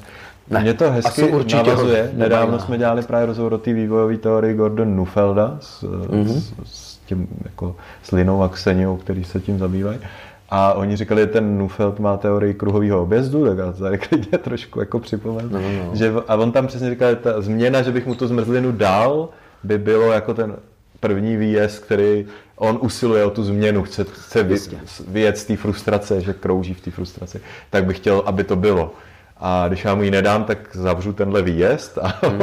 Ne, 0.49 0.59
Mě 0.59 0.73
to 0.73 0.91
hezky 0.91 1.23
určitě 1.23 1.69
navazuje. 1.69 2.11
Nedávno 2.13 2.59
jsme 2.59 2.77
dělali 2.77 3.03
právě 3.03 3.25
rozhovor 3.25 3.53
o 3.53 3.57
té 3.57 3.73
vývojové 3.73 4.17
teorii 4.17 4.53
Gordon 4.53 4.95
Nufelda 4.95 5.57
s, 5.59 5.83
mm-hmm. 5.83 6.39
s, 6.39 6.53
s 6.63 6.97
tím 6.97 7.27
jako 7.43 7.75
s 8.03 8.11
Linou 8.11 8.43
a 8.43 8.49
Kseniou, 8.49 8.97
který 8.97 9.23
se 9.23 9.39
tím 9.39 9.59
zabývají. 9.59 9.99
A 10.51 10.73
oni 10.73 10.95
říkali, 10.95 11.21
že 11.21 11.27
ten 11.27 11.57
Nufeld 11.57 11.99
má 11.99 12.17
teorii 12.17 12.53
kruhového 12.53 13.03
objezdu, 13.03 13.45
tak 13.45 13.57
já 13.57 13.71
to 13.71 13.79
tady 13.79 13.97
klidně 13.97 14.37
trošku 14.37 14.79
jako 14.79 14.99
připomenu. 14.99 15.49
No, 15.49 15.59
no. 15.59 15.95
Že, 15.95 16.13
a 16.27 16.35
on 16.35 16.51
tam 16.51 16.67
přesně 16.67 16.89
říkal, 16.89 17.09
že 17.09 17.15
ta 17.15 17.41
změna, 17.41 17.81
že 17.81 17.91
bych 17.91 18.05
mu 18.05 18.15
tu 18.15 18.27
zmrzlinu 18.27 18.71
dal, 18.71 19.29
by 19.63 19.77
bylo 19.77 20.11
jako 20.11 20.33
ten 20.33 20.55
první 20.99 21.37
výjezd, 21.37 21.83
který 21.83 22.25
on 22.55 22.79
usiluje 22.81 23.25
o 23.25 23.29
tu 23.29 23.43
změnu, 23.43 23.83
chce, 23.83 24.03
chce 24.03 24.43
vy, 24.43 24.55
vyjet 25.07 25.37
z 25.37 25.45
té 25.45 25.57
frustrace, 25.57 26.21
že 26.21 26.33
krouží 26.33 26.73
v 26.73 26.81
té 26.81 26.91
frustraci, 26.91 27.41
tak 27.69 27.85
bych 27.85 27.97
chtěl, 27.97 28.23
aby 28.25 28.43
to 28.43 28.55
bylo. 28.55 28.93
A 29.37 29.67
když 29.67 29.85
já 29.85 29.95
mu 29.95 30.03
ji 30.03 30.11
nedám, 30.11 30.43
tak 30.43 30.75
zavřu 30.75 31.13
tenhle 31.13 31.41
výjezd 31.41 31.97
a 31.97 32.19
mm. 32.29 32.41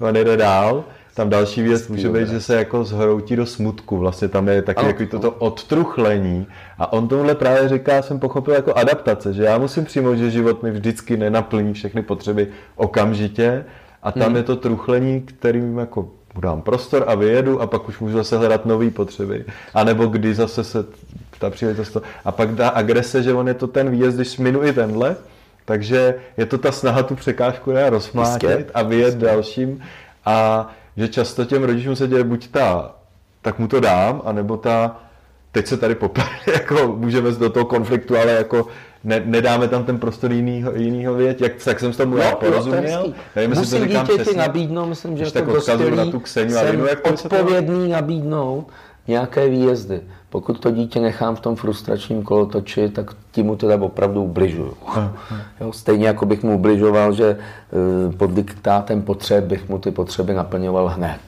on 0.00 0.14
jde 0.14 0.36
dál. 0.36 0.84
Tam 1.14 1.30
další 1.30 1.62
věc 1.62 1.88
může 1.88 2.08
být, 2.08 2.28
že 2.28 2.40
se 2.40 2.56
jako 2.56 2.84
zhroutí 2.84 3.36
do 3.36 3.46
smutku. 3.46 3.98
Vlastně 3.98 4.28
tam 4.28 4.48
je 4.48 4.62
taky 4.62 4.86
jako 4.86 5.06
toto 5.06 5.30
odtruchlení. 5.30 6.46
A 6.78 6.92
on 6.92 7.08
tohle 7.08 7.34
právě 7.34 7.68
říká, 7.68 8.02
jsem 8.02 8.18
pochopil 8.18 8.54
jako 8.54 8.74
adaptace, 8.74 9.32
že 9.32 9.42
já 9.42 9.58
musím 9.58 9.84
přijmout, 9.84 10.14
že 10.14 10.30
život 10.30 10.62
mi 10.62 10.70
vždycky 10.70 11.16
nenaplní 11.16 11.74
všechny 11.74 12.02
potřeby 12.02 12.48
okamžitě. 12.76 13.64
A 14.02 14.12
tam 14.12 14.26
hmm. 14.26 14.36
je 14.36 14.42
to 14.42 14.56
truchlení, 14.56 15.20
kterým 15.20 15.78
jako 15.78 16.08
dám 16.40 16.62
prostor 16.62 17.04
a 17.06 17.14
vyjedu 17.14 17.60
a 17.60 17.66
pak 17.66 17.88
už 17.88 17.98
můžu 17.98 18.16
zase 18.16 18.38
hledat 18.38 18.66
nové 18.66 18.90
potřeby. 18.90 19.44
A 19.74 19.84
nebo 19.84 20.06
kdy 20.06 20.34
zase 20.34 20.64
se 20.64 20.84
ta 21.38 21.50
příležitost 21.50 21.96
a 22.24 22.32
pak 22.32 22.54
dá 22.54 22.68
agrese, 22.68 23.22
že 23.22 23.34
on 23.34 23.48
je 23.48 23.54
to 23.54 23.66
ten 23.66 23.90
výjezd, 23.90 24.16
když 24.16 24.38
minu 24.38 24.64
i 24.64 24.72
tenhle, 24.72 25.16
takže 25.64 26.14
je 26.36 26.46
to 26.46 26.58
ta 26.58 26.72
snaha 26.72 27.02
tu 27.02 27.14
překážku 27.14 27.72
rozmlátit 27.88 28.70
a 28.74 28.82
vyjet 28.82 29.14
dalším. 29.14 29.82
A 30.24 30.68
že 30.96 31.08
často 31.08 31.44
těm 31.44 31.64
rodičům 31.64 31.96
se 31.96 32.08
děje 32.08 32.24
buď 32.24 32.48
ta, 32.48 32.94
tak 33.42 33.58
mu 33.58 33.68
to 33.68 33.80
dám, 33.80 34.22
anebo 34.24 34.56
ta, 34.56 35.00
teď 35.52 35.66
se 35.66 35.76
tady 35.76 35.94
popere, 35.94 36.28
jako 36.52 36.94
můžeme 36.96 37.30
do 37.30 37.50
toho 37.50 37.64
konfliktu, 37.64 38.16
ale 38.18 38.32
jako 38.32 38.66
ne, 39.04 39.22
nedáme 39.24 39.68
tam 39.68 39.84
ten 39.84 39.98
prostor 39.98 40.32
jinýho, 40.32 40.72
jinýho 40.74 41.14
věc, 41.14 41.40
jak, 41.40 41.66
jak 41.66 41.80
jsem 41.80 41.92
s 41.92 41.96
tomu 41.96 42.16
no, 42.16 42.22
já 42.22 42.34
porozuměl. 42.34 43.14
Nevím, 43.36 43.50
Musím 43.50 43.80
to 43.80 43.86
říkám 43.86 44.06
přesně. 44.06 44.38
nabídnout, 44.38 44.86
myslím, 44.86 45.16
že 45.16 45.24
jako 45.34 45.52
dospělý 45.52 45.96
na 45.96 46.06
tu 46.06 46.20
Kseniu 46.20 46.56
Linu, 46.70 46.86
jak 46.86 47.06
odpovědný 47.06 47.86
to... 47.86 47.92
nabídnout 47.92 48.66
nějaké 49.08 49.48
výjezdy. 49.48 50.00
Pokud 50.32 50.60
to 50.60 50.70
dítě 50.70 51.00
nechám 51.00 51.36
v 51.36 51.40
tom 51.40 51.56
frustračním 51.56 52.22
kolotoči, 52.22 52.88
tak 52.88 53.10
tím 53.32 53.46
mu 53.46 53.56
teda 53.56 53.76
opravdu 53.76 54.22
ubližuju. 54.22 54.76
Jo, 55.60 55.72
stejně 55.72 56.06
jako 56.06 56.26
bych 56.26 56.42
mu 56.42 56.54
ubližoval, 56.54 57.12
že 57.12 57.36
eh, 57.36 58.12
pod 58.16 58.30
diktátem 58.30 59.02
potřeb 59.02 59.44
bych 59.44 59.68
mu 59.68 59.78
ty 59.78 59.90
potřeby 59.90 60.34
naplňoval 60.34 60.88
hned. 60.88 61.20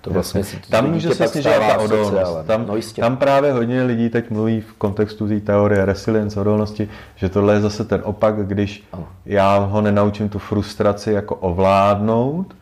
To 0.00 0.10
vlastně 0.10 0.44
si 0.44 0.56
tam 0.70 0.90
může 0.90 1.14
se 1.14 1.28
snižovat 1.28 1.58
ta 1.58 1.78
odolnost. 1.78 2.46
Tam, 2.46 2.66
no 2.66 2.74
tam 2.96 3.16
právě 3.16 3.52
hodně 3.52 3.82
lidí 3.82 4.08
teď 4.08 4.30
mluví 4.30 4.60
v 4.60 4.72
kontextu 4.72 5.28
té 5.28 5.40
teorie 5.40 5.84
resilience, 5.84 6.40
odolnosti, 6.40 6.88
že 7.16 7.28
tohle 7.28 7.54
je 7.54 7.60
zase 7.60 7.84
ten 7.84 8.00
opak, 8.04 8.46
když 8.46 8.84
ano. 8.92 9.08
já 9.26 9.58
ho 9.58 9.80
nenaučím 9.80 10.28
tu 10.28 10.38
frustraci 10.38 11.12
jako 11.12 11.34
ovládnout, 11.34 12.54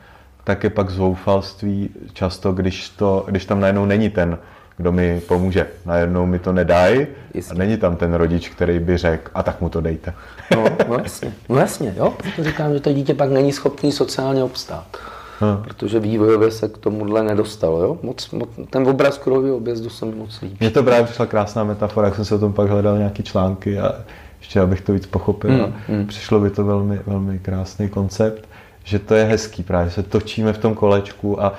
tak 0.45 0.65
je 0.65 0.71
pak 0.71 0.91
zoufalství 0.91 1.91
často, 2.13 2.53
když, 2.53 2.89
to, 2.89 3.25
když 3.29 3.45
tam 3.45 3.61
najednou 3.61 3.85
není 3.85 4.11
ten, 4.11 4.39
kdo 4.77 4.93
mi 4.93 5.21
pomůže. 5.29 5.67
Najednou 5.87 6.27
mi 6.27 6.39
to 6.39 6.53
nedají 6.53 7.07
a 7.51 7.55
není 7.55 7.77
tam 7.77 7.97
ten 7.97 8.15
rodič, 8.15 8.49
který 8.49 8.79
by 8.79 8.97
řekl, 8.97 9.31
a 9.35 9.43
tak 9.43 9.61
mu 9.61 9.69
to 9.69 9.81
dejte. 9.81 10.15
No, 10.55 10.65
no 10.89 10.99
jasně, 11.03 11.33
no 11.49 11.57
jasně, 11.57 11.95
jo, 11.97 12.15
proto 12.23 12.45
říkám, 12.45 12.75
že 12.75 12.81
to 12.81 12.93
dítě 12.93 13.15
pak 13.15 13.31
není 13.31 13.53
schopný 13.53 13.93
sociálně 13.93 14.45
obstát. 14.45 14.87
hmm. 15.41 15.63
protože 15.63 16.01
vývojově 16.01 16.51
se 16.51 16.69
k 16.69 16.79
tomuhle 16.79 17.23
nedostalo. 17.23 17.83
Jo? 17.83 17.99
Moc, 18.03 18.31
moc, 18.31 18.49
ten 18.71 18.89
obraz 18.89 19.19
kruhového 19.19 19.57
objezdu 19.57 19.91
se 19.91 20.07
mi 20.07 20.15
moc 20.15 20.41
líbí. 20.41 20.57
Mně 20.61 20.71
to 20.71 20.83
právě 20.83 21.05
přišla 21.05 21.27
krásná 21.27 21.65
metafora, 21.65 22.07
jak 22.07 22.15
jsem 22.15 22.25
se 22.25 22.35
o 22.35 22.39
tom 22.39 22.53
pak 22.53 22.69
hledal 22.69 22.99
nějaký 22.99 23.23
články 23.23 23.79
a 23.79 23.95
ještě 24.41 24.61
abych 24.61 24.81
to 24.81 24.93
víc 24.93 25.07
pochopil. 25.07 25.51
Hmm. 25.51 25.75
Hmm. 25.89 26.07
Přišlo 26.07 26.41
by 26.41 26.51
to 26.51 26.65
velmi, 26.65 27.01
velmi 27.07 27.39
krásný 27.39 27.89
koncept, 27.89 28.49
že 28.85 28.99
to 28.99 29.15
je 29.15 29.25
hezký 29.25 29.63
právě, 29.63 29.89
že 29.89 29.95
se 29.95 30.03
točíme 30.03 30.53
v 30.53 30.59
tom 30.59 30.75
kolečku 30.75 31.43
a 31.43 31.51
uh, 31.51 31.57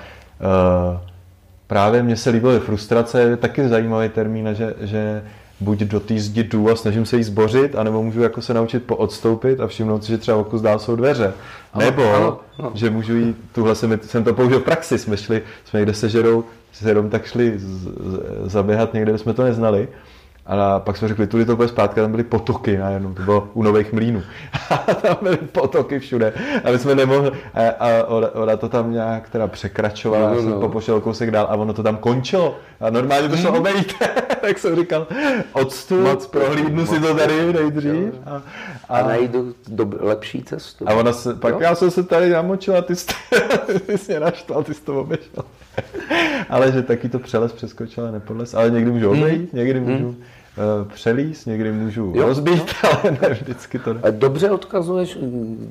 právě 1.68 2.04
mně 2.04 2.16
se 2.16 2.30
líbilo 2.30 2.60
frustrace, 2.60 3.22
je 3.22 3.38
taky 3.38 3.70
zajímavý 3.70 4.10
termín, 4.10 4.50
že, 4.54 4.74
že 4.82 5.24
buď 5.60 5.80
do 5.80 6.00
té 6.00 6.20
zdi 6.20 6.44
jdu 6.44 6.70
a 6.70 6.76
snažím 6.76 7.06
se 7.06 7.18
jí 7.18 7.24
zbořit, 7.24 7.76
anebo 7.76 8.04
můžu 8.04 8.22
jako 8.22 8.42
se 8.42 8.54
naučit 8.54 8.84
poodstoupit 8.84 9.60
a 9.60 9.68
všimnout 9.68 10.04
si, 10.04 10.12
že 10.12 10.18
třeba 10.18 10.38
okus 10.38 10.62
dál 10.62 10.80
jsou 10.80 10.96
dveře. 10.96 11.34
Nebo, 11.76 12.14
ano, 12.14 12.40
ano. 12.60 12.72
že 12.74 12.90
můžu 12.90 13.16
jít, 13.16 13.38
tuhle 13.52 13.76
jsem, 13.76 14.00
jsem 14.04 14.24
to 14.24 14.34
použil 14.34 14.60
v 14.60 14.64
praxi, 14.64 14.98
jsme 14.98 15.18
šli, 15.18 15.42
jsme 15.66 15.80
někde 15.80 15.94
sežerou, 15.94 16.44
sežerou 16.72 17.10
tak 17.10 17.26
šli 17.26 17.54
z, 17.60 17.64
z, 17.64 17.90
zaběhat 18.46 18.94
někde, 18.94 19.12
kde 19.12 19.20
jsme 19.20 19.34
to 19.34 19.44
neznali 19.44 19.88
a 20.46 20.80
pak 20.80 20.98
jsme 20.98 21.08
řekli, 21.08 21.28
tudy 21.28 21.46
to 21.46 21.56
bude 21.56 21.68
zpátky, 21.68 22.00
tam 22.00 22.12
byly 22.12 22.24
potoky 22.24 22.78
najednou, 22.78 23.14
to 23.14 23.24
bylo 23.24 23.48
u 23.54 23.64
Nových 23.64 23.94
mlínů. 23.94 24.24
A 24.70 24.78
tam 24.94 25.18
byly 25.22 25.38
potoky 25.38 26.00
všude. 26.00 26.34
A 26.64 26.72
my 26.72 26.80
jsme 26.80 26.96
nemohli, 26.96 27.32
a, 27.54 27.70
a 27.80 28.04
ona, 28.04 28.28
ona, 28.36 28.58
to 28.58 28.70
tam 28.70 28.92
nějak 28.92 29.30
teda 29.30 29.48
překračovala, 29.48 30.30
no, 30.34 30.42
no, 30.42 30.50
no. 30.50 30.60
popošel 30.60 31.02
kousek 31.02 31.32
dál 31.32 31.48
a 31.50 31.56
ono 31.56 31.74
to 31.74 31.84
tam 31.84 31.98
končilo. 31.98 32.58
A 32.80 32.90
normálně 32.90 33.30
to 33.30 33.38
šlo 33.38 33.52
mm. 33.52 33.58
obejít. 33.58 33.94
tak 34.42 34.60
jsem 34.60 34.76
říkal, 34.76 35.08
odstup, 35.54 36.00
moc 36.00 36.28
prohlídnu 36.28 36.82
moc 36.82 36.90
si 36.90 37.00
to 37.00 37.16
tady 37.16 37.54
nejdřív. 37.54 38.14
A, 38.26 38.42
a, 38.90 39.00
a 39.00 39.08
najdu 39.08 39.54
do, 39.68 39.90
lepší 40.00 40.44
cestu. 40.44 40.86
A 40.88 40.94
ona 40.94 41.14
se, 41.14 41.36
pak 41.36 41.54
jo? 41.54 41.60
já 41.62 41.76
jsem 41.76 41.92
se 41.92 42.04
tady 42.04 42.30
namočila, 42.30 42.82
ty 42.82 42.96
jsi, 42.96 43.08
ty 43.86 43.98
jsi 43.98 44.12
mě 44.12 44.20
naštval, 44.20 44.64
ty 44.64 44.74
jsi 44.74 44.82
to 44.82 45.02
obešel. 45.02 45.44
Ale 46.50 46.72
že 46.72 46.82
taky 46.82 47.10
to 47.10 47.20
přeles 47.20 47.54
přeskočila, 47.54 48.12
nepodles, 48.12 48.54
ale 48.54 48.72
někdy 48.72 48.92
můžu 48.92 49.10
obejít, 49.12 49.54
mm. 49.54 49.60
někdy 49.60 49.80
můžu... 49.80 50.08
Mm 50.08 50.24
Eh, 50.58 50.86
přelíst, 50.94 51.48
někdy 51.48 51.72
můžu 51.72 52.14
jo, 52.16 52.28
rozbít, 52.28 52.64
ale 52.84 53.18
ne 53.22 53.30
vždycky 53.30 53.80
to 53.80 53.94
ne. 53.94 54.02
Dobře 54.12 54.52
odkazuješ, 54.52 55.18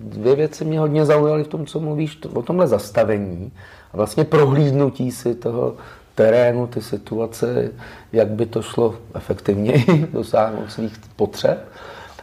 dvě 0.03 0.37
věci 0.37 0.65
mě 0.65 0.81
hodně 0.81 1.07
zaujaly 1.07 1.45
v 1.45 1.49
tom, 1.49 1.67
co 1.67 1.81
mluvíš, 1.81 2.19
o 2.35 2.43
tomhle 2.43 2.67
zastavení 2.67 3.53
a 3.93 3.97
vlastně 3.97 4.25
prohlídnutí 4.25 5.11
si 5.11 5.35
toho 5.35 5.75
terénu, 6.15 6.67
ty 6.67 6.83
situace, 6.83 7.71
jak 8.13 8.29
by 8.29 8.47
to 8.47 8.63
šlo 8.63 8.95
efektivněji 9.15 10.09
dosáhnout 10.13 10.73
svých 10.73 10.93
potřeb. 11.17 11.69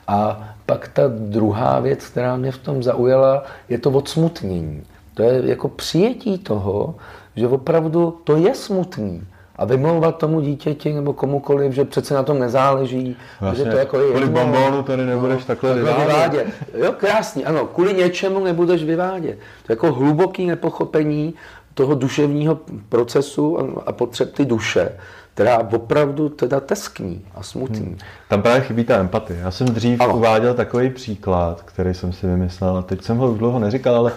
A 0.07 0.49
pak 0.65 0.87
ta 0.87 1.03
druhá 1.07 1.79
věc, 1.79 2.07
která 2.07 2.37
mě 2.37 2.51
v 2.51 2.57
tom 2.57 2.83
zaujala, 2.83 3.43
je 3.69 3.77
to 3.77 3.91
odsmutnění. 3.91 4.83
To 5.13 5.23
je 5.23 5.41
jako 5.49 5.67
přijetí 5.67 6.37
toho, 6.37 6.95
že 7.39 7.47
opravdu 7.47 8.19
to 8.23 8.35
je 8.35 8.55
smutný 8.55 9.23
a 9.55 9.65
vymlouvat 9.65 10.17
tomu 10.17 10.41
dítěti 10.41 10.93
nebo 10.93 11.13
komukoliv, 11.13 11.73
že 11.73 11.85
přece 11.85 12.13
na 12.13 12.23
tom 12.23 12.39
nezáleží, 12.39 13.15
vlastně, 13.41 13.65
že 13.65 13.71
to 13.71 13.77
jako 13.77 13.99
je 13.99 14.09
Kvůli 14.09 14.25
jedno, 14.25 14.41
bombónu 14.41 14.83
tady 14.83 15.05
nebudeš 15.05 15.39
no, 15.39 15.45
takhle 15.47 15.73
vyvádět. 15.73 16.07
vyvádět. 16.07 16.47
Jo, 16.73 16.93
krásný, 16.97 17.45
ano, 17.45 17.65
kvůli 17.65 17.93
něčemu 17.93 18.43
nebudeš 18.43 18.83
vyvádět. 18.83 19.37
To 19.65 19.71
je 19.71 19.73
jako 19.73 19.91
hluboký 19.91 20.45
nepochopení 20.45 21.33
toho 21.73 21.95
duševního 21.95 22.59
procesu 22.89 23.57
a 23.85 23.91
potřeb 23.91 24.33
ty 24.33 24.45
duše, 24.45 24.91
která 25.33 25.59
opravdu 25.59 26.29
teda 26.29 26.59
teskní 26.59 27.25
a 27.35 27.43
smutný. 27.43 27.79
Hmm. 27.79 27.97
Tam 28.27 28.41
právě 28.41 28.61
chybí 28.61 28.83
ta 28.83 28.97
empatie. 28.97 29.39
Já 29.39 29.51
jsem 29.51 29.67
dřív 29.67 30.01
ano. 30.01 30.15
uváděl 30.15 30.53
takový 30.53 30.89
příklad, 30.89 31.61
který 31.61 31.93
jsem 31.93 32.13
si 32.13 32.27
vymyslel, 32.27 32.77
a 32.77 32.81
teď 32.81 33.03
jsem 33.03 33.17
ho 33.17 33.31
už 33.31 33.39
dlouho 33.39 33.59
neříkal, 33.59 33.95
ale 33.95 34.11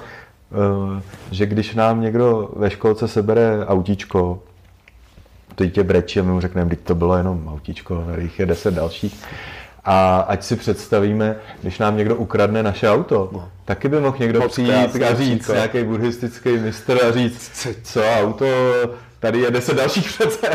že 1.31 1.47
když 1.47 1.75
nám 1.75 2.01
někdo 2.01 2.51
ve 2.57 2.71
školce 2.71 3.09
sebere 3.09 3.67
autíčko, 3.67 4.43
to 5.55 5.65
dítě 5.65 5.83
brečí 5.83 6.21
a 6.21 6.23
my 6.23 6.33
mu 6.33 6.41
řekneme, 6.41 6.71
že 6.71 6.77
to 6.77 6.95
bylo 6.95 7.17
jenom 7.17 7.49
autíčko, 7.49 8.05
jich 8.19 8.39
je 8.39 8.47
deset 8.47 8.75
dalších. 8.75 9.25
A 9.85 10.21
ať 10.21 10.43
si 10.43 10.57
představíme, 10.57 11.37
když 11.63 11.79
nám 11.79 11.97
někdo 11.97 12.17
ukradne 12.17 12.63
naše 12.63 12.91
auto, 12.91 13.31
no. 13.33 13.49
taky 13.65 13.89
by 13.89 14.01
mohl 14.01 14.17
někdo 14.21 14.41
Moc 14.41 14.53
přijít 14.53 15.03
a 15.11 15.15
říct, 15.15 15.49
nějaký 15.49 15.85
buddhistický 15.85 16.51
mistr 16.59 16.99
a 17.05 17.13
říct, 17.13 17.69
co 17.83 18.03
auto, 18.21 18.47
tady 19.23 19.39
je 19.39 19.51
deset 19.51 19.77
dalších 19.77 20.07
přece. 20.07 20.49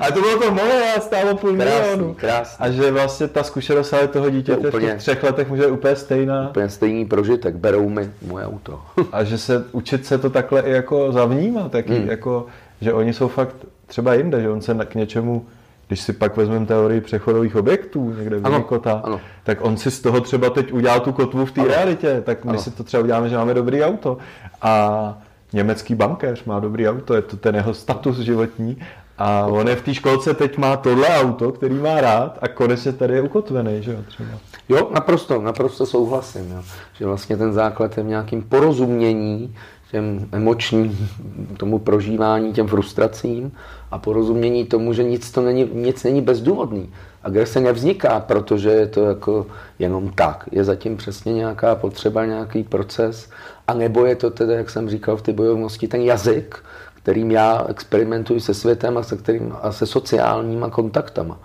a 0.00 0.12
to 0.12 0.20
bylo 0.20 0.38
to 0.38 0.50
moje 0.50 0.94
a 0.96 1.00
stálo 1.00 1.36
půl 1.36 1.52
milionu. 1.52 2.16
A 2.58 2.70
že 2.70 2.90
vlastně 2.90 3.28
ta 3.28 3.42
zkušenost 3.42 3.92
ale 3.92 4.08
toho 4.08 4.30
dítěte 4.30 4.68
úplně, 4.68 4.86
v 4.86 4.90
těch 4.90 4.98
třech 4.98 5.22
letech 5.22 5.48
může 5.48 5.62
být 5.62 5.72
úplně 5.72 5.96
stejná. 5.96 6.48
Úplně 6.48 6.68
stejný 6.68 7.04
prožitek, 7.06 7.54
berou 7.56 7.88
mi 7.88 8.10
moje 8.26 8.46
auto. 8.46 8.80
a 9.12 9.24
že 9.24 9.38
se 9.38 9.64
učit 9.72 10.06
se 10.06 10.18
to 10.18 10.30
takhle 10.30 10.60
i 10.60 10.70
jako 10.70 11.12
zavnímat, 11.12 11.72
taky, 11.72 11.94
hmm. 11.94 12.08
jako, 12.08 12.46
že 12.80 12.92
oni 12.92 13.12
jsou 13.12 13.28
fakt 13.28 13.56
třeba 13.86 14.14
jinde, 14.14 14.42
že 14.42 14.50
on 14.50 14.60
se 14.60 14.74
k 14.74 14.94
něčemu, 14.94 15.46
když 15.88 16.00
si 16.00 16.12
pak 16.12 16.36
vezmeme 16.36 16.66
teorii 16.66 17.00
přechodových 17.00 17.56
objektů 17.56 18.14
někde 18.18 18.38
v 18.38 18.46
ano, 18.46 18.62
kota, 18.62 19.00
ano. 19.04 19.20
tak 19.44 19.58
on 19.60 19.76
si 19.76 19.90
z 19.90 20.00
toho 20.00 20.20
třeba 20.20 20.50
teď 20.50 20.72
udělal 20.72 21.00
tu 21.00 21.12
kotvu 21.12 21.46
v 21.46 21.52
té 21.52 21.64
realitě, 21.64 22.22
tak 22.26 22.44
my 22.44 22.50
ano. 22.50 22.58
si 22.58 22.70
to 22.70 22.84
třeba 22.84 23.02
uděláme, 23.02 23.28
že 23.28 23.36
máme 23.36 23.54
dobrý 23.54 23.82
auto. 23.82 24.18
A 24.62 25.22
německý 25.52 25.94
bankéř 25.94 26.44
má 26.44 26.60
dobrý 26.60 26.88
auto, 26.88 27.14
je 27.14 27.22
to 27.22 27.36
ten 27.36 27.54
jeho 27.54 27.74
status 27.74 28.18
životní 28.18 28.76
a 29.18 29.46
on 29.46 29.68
je 29.68 29.76
v 29.76 29.82
té 29.82 29.94
školce 29.94 30.34
teď 30.34 30.58
má 30.58 30.76
tohle 30.76 31.08
auto, 31.08 31.52
který 31.52 31.74
má 31.74 32.00
rád 32.00 32.38
a 32.42 32.48
konečně 32.48 32.92
tady 32.92 33.14
je 33.14 33.22
ukotvený, 33.22 33.82
že 33.82 33.92
jo, 33.92 33.98
třeba. 34.08 34.30
Jo, 34.68 34.90
naprosto, 34.94 35.42
naprosto 35.42 35.86
souhlasím, 35.86 36.50
jo. 36.50 36.62
že 36.94 37.06
vlastně 37.06 37.36
ten 37.36 37.52
základ 37.52 37.96
je 37.96 38.02
v 38.02 38.06
nějakém 38.06 38.42
porozumění 38.42 39.54
těm 39.90 40.28
emočním, 40.32 41.08
tomu 41.56 41.78
prožívání, 41.78 42.52
těm 42.52 42.66
frustracím 42.66 43.52
a 43.90 43.98
porozumění 43.98 44.64
tomu, 44.64 44.92
že 44.92 45.02
nic, 45.02 45.30
to 45.30 45.40
není, 45.40 45.70
nic 45.72 46.04
není 46.04 46.20
bezdůvodný. 46.20 46.92
Agrese 47.22 47.60
nevzniká, 47.60 48.20
protože 48.20 48.70
je 48.70 48.86
to 48.86 49.04
jako 49.04 49.46
jenom 49.78 50.08
tak. 50.08 50.48
Je 50.52 50.64
zatím 50.64 50.96
přesně 50.96 51.32
nějaká 51.32 51.74
potřeba, 51.74 52.24
nějaký 52.24 52.62
proces, 52.62 53.30
a 53.68 53.74
nebo 53.74 54.06
je 54.06 54.16
to 54.16 54.30
tedy, 54.30 54.52
jak 54.54 54.70
jsem 54.70 54.88
říkal 54.88 55.16
v 55.16 55.22
té 55.22 55.32
bojovnosti, 55.32 55.88
ten 55.88 56.00
jazyk, 56.00 56.56
kterým 56.94 57.30
já 57.30 57.66
experimentuji 57.68 58.40
se 58.40 58.54
světem 58.54 58.98
a 58.98 59.02
se, 59.02 59.16
kterým, 59.16 59.54
a 59.62 59.72
se 59.72 59.86
sociálníma 59.86 60.70
kontaktama. 60.70 61.38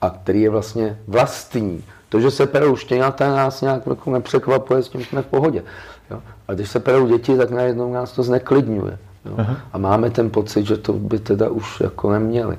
A 0.00 0.10
který 0.10 0.42
je 0.42 0.50
vlastně 0.50 0.98
vlastní. 1.06 1.84
To, 2.08 2.20
že 2.20 2.30
se 2.30 2.46
perou 2.46 2.76
štěňata, 2.76 3.36
nás 3.36 3.60
nějak 3.60 3.86
jako 3.86 4.10
nepřekvapuje, 4.10 4.82
s 4.82 4.88
tím 4.88 5.04
jsme 5.04 5.22
v 5.22 5.26
pohodě. 5.26 5.62
Jo? 6.10 6.22
A 6.48 6.54
když 6.54 6.70
se 6.70 6.80
perou 6.80 7.06
děti, 7.06 7.36
tak 7.36 7.50
najednou 7.50 7.92
nás 7.92 8.12
to 8.12 8.22
zneklidňuje. 8.22 8.98
Jo? 9.24 9.46
A 9.72 9.78
máme 9.78 10.10
ten 10.10 10.30
pocit, 10.30 10.66
že 10.66 10.76
to 10.76 10.92
by 10.92 11.18
teda 11.18 11.48
už 11.48 11.80
jako 11.80 12.10
neměli. 12.10 12.58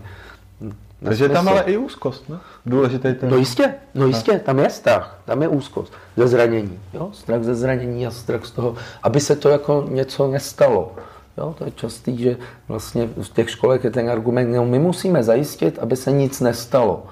Takže 1.04 1.30
tam 1.30 1.48
ale 1.48 1.62
i 1.62 1.78
úzkost, 1.78 2.30
ne? 2.30 2.38
Důležitý 2.66 3.14
ten... 3.14 3.30
No 3.30 3.38
jistě, 3.38 3.74
no 3.96 4.08
jistě, 4.08 4.40
tam 4.40 4.60
je 4.60 4.70
strach, 4.70 5.22
tam 5.26 5.42
je 5.42 5.48
úzkost 5.48 5.94
ze 6.18 6.28
zranění. 6.28 6.80
Jo? 6.94 7.10
Strach 7.14 7.44
ze 7.44 7.56
zranění 7.56 8.08
a 8.08 8.12
strach 8.12 8.46
z 8.46 8.52
toho, 8.52 8.76
aby 9.04 9.20
se 9.20 9.36
to 9.36 9.50
jako 9.50 9.86
něco 9.90 10.28
nestalo. 10.28 10.96
Jo, 11.38 11.56
to 11.58 11.66
je 11.66 11.72
častý, 11.72 12.18
že 12.18 12.38
vlastně 12.68 13.10
v 13.22 13.30
těch 13.30 13.50
školech 13.50 13.84
je 13.84 13.92
ten 13.92 14.10
argument, 14.10 14.56
no 14.56 14.66
my 14.66 14.80
musíme 14.80 15.24
zajistit, 15.24 15.80
aby 15.80 15.96
se 15.96 16.12
nic 16.12 16.40
nestalo. 16.40 17.06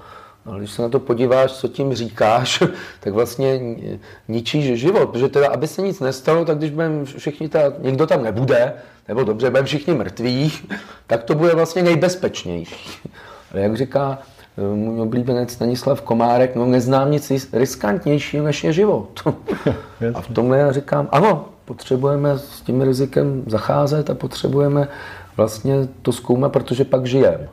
No, 0.45 0.57
když 0.57 0.71
se 0.71 0.81
na 0.81 0.89
to 0.89 0.99
podíváš, 0.99 1.51
co 1.51 1.67
tím 1.67 1.93
říkáš, 1.93 2.63
tak 2.99 3.13
vlastně 3.13 3.61
ničíš 4.27 4.79
život, 4.79 5.09
protože 5.09 5.29
teda, 5.29 5.47
aby 5.47 5.67
se 5.67 5.81
nic 5.81 5.99
nestalo, 5.99 6.45
tak 6.45 6.57
když 6.57 6.71
budeme 6.71 7.05
všichni, 7.05 7.49
ta, 7.49 7.59
někdo 7.79 8.07
tam 8.07 8.23
nebude, 8.23 8.73
nebo 9.07 9.23
dobře, 9.23 9.49
budeme 9.49 9.67
všichni 9.67 9.93
mrtví, 9.93 10.53
tak 11.07 11.23
to 11.23 11.35
bude 11.35 11.55
vlastně 11.55 11.83
nejbezpečnější. 11.83 13.09
Ale 13.51 13.61
jak 13.61 13.77
říká 13.77 14.19
eh, 14.57 14.75
můj 14.75 15.01
oblíbenec 15.01 15.51
Stanislav 15.51 16.01
Komárek, 16.01 16.55
no 16.55 16.65
neznám 16.65 17.11
nic 17.11 17.31
riskantnějšího, 17.53 18.45
než 18.45 18.63
je 18.63 18.73
život. 18.73 19.21
A 20.13 20.21
v 20.21 20.27
tomhle 20.27 20.57
já 20.57 20.71
říkám, 20.71 21.07
ano, 21.11 21.45
potřebujeme 21.65 22.37
s 22.37 22.61
tím 22.61 22.81
rizikem 22.81 23.43
zacházet 23.47 24.09
a 24.09 24.15
potřebujeme 24.15 24.87
vlastně 25.37 25.87
to 26.01 26.11
zkoumat, 26.11 26.51
protože 26.51 26.85
pak 26.85 27.05
žijeme. 27.05 27.49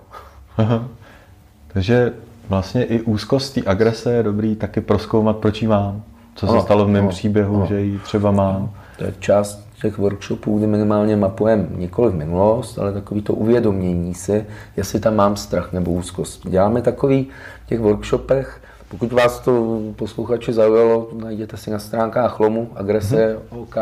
Takže 1.72 2.12
vlastně 2.48 2.84
i 2.84 3.00
úzkost 3.00 3.54
té 3.54 3.60
agrese 3.66 4.12
je 4.12 4.22
dobrý 4.22 4.56
taky 4.56 4.80
proskoumat, 4.80 5.36
proč 5.36 5.62
ji 5.62 5.68
mám. 5.68 6.02
Co 6.34 6.46
se 6.46 6.60
stalo 6.60 6.84
v 6.84 6.88
mém 6.88 7.08
příběhu, 7.08 7.58
no. 7.58 7.66
že 7.66 7.80
ji 7.80 7.98
třeba 7.98 8.30
mám. 8.30 8.62
To 8.66 8.70
je 9.04 9.14
část 9.18 9.66
těch 9.80 9.98
workshopů, 9.98 10.58
kdy 10.58 10.66
minimálně 10.66 11.16
mapujeme 11.16 11.66
nikoli 11.70 12.10
v 12.10 12.14
minulost, 12.14 12.78
ale 12.78 12.92
takový 12.92 13.22
to 13.22 13.34
uvědomění 13.34 14.14
si, 14.14 14.46
jestli 14.76 15.00
tam 15.00 15.16
mám 15.16 15.36
strach 15.36 15.72
nebo 15.72 15.90
úzkost. 15.90 16.48
Děláme 16.48 16.82
takový 16.82 17.28
v 17.64 17.68
těch 17.68 17.80
workshopech, 17.80 18.60
pokud 18.88 19.12
vás 19.12 19.40
to 19.40 19.80
posluchači 19.96 20.52
zaujalo, 20.52 21.08
najděte 21.22 21.56
si 21.56 21.70
na 21.70 21.78
stránkách 21.78 22.40
Lomu, 22.40 22.70
agrese 22.76 23.36
mm-hmm. 23.36 23.60
OK, 23.62 23.76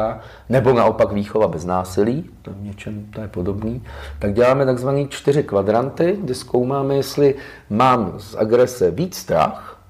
nebo 0.48 0.72
naopak 0.72 1.12
výchova 1.12 1.48
bez 1.48 1.64
násilí, 1.64 2.31
to 2.42 2.50
je 2.50 2.57
něčem 2.61 3.07
to 3.14 3.20
je 3.20 3.29
podobný, 3.29 3.83
tak 4.18 4.35
děláme 4.35 4.66
takzvané 4.66 5.05
čtyři 5.09 5.42
kvadranty, 5.42 6.18
kde 6.20 6.35
zkoumáme, 6.35 6.96
jestli 6.96 7.35
mám 7.70 8.14
z 8.18 8.35
agrese 8.35 8.90
víc 8.90 9.16
strach, 9.16 9.81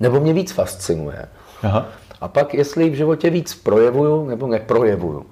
nebo 0.00 0.20
mě 0.20 0.32
víc 0.32 0.52
fascinuje. 0.52 1.26
Aha. 1.62 1.86
A 2.20 2.28
pak, 2.28 2.54
jestli 2.54 2.90
v 2.90 2.94
životě 2.94 3.30
víc 3.30 3.54
projevuju, 3.54 4.26
nebo 4.26 4.46
neprojevuju. 4.46 5.26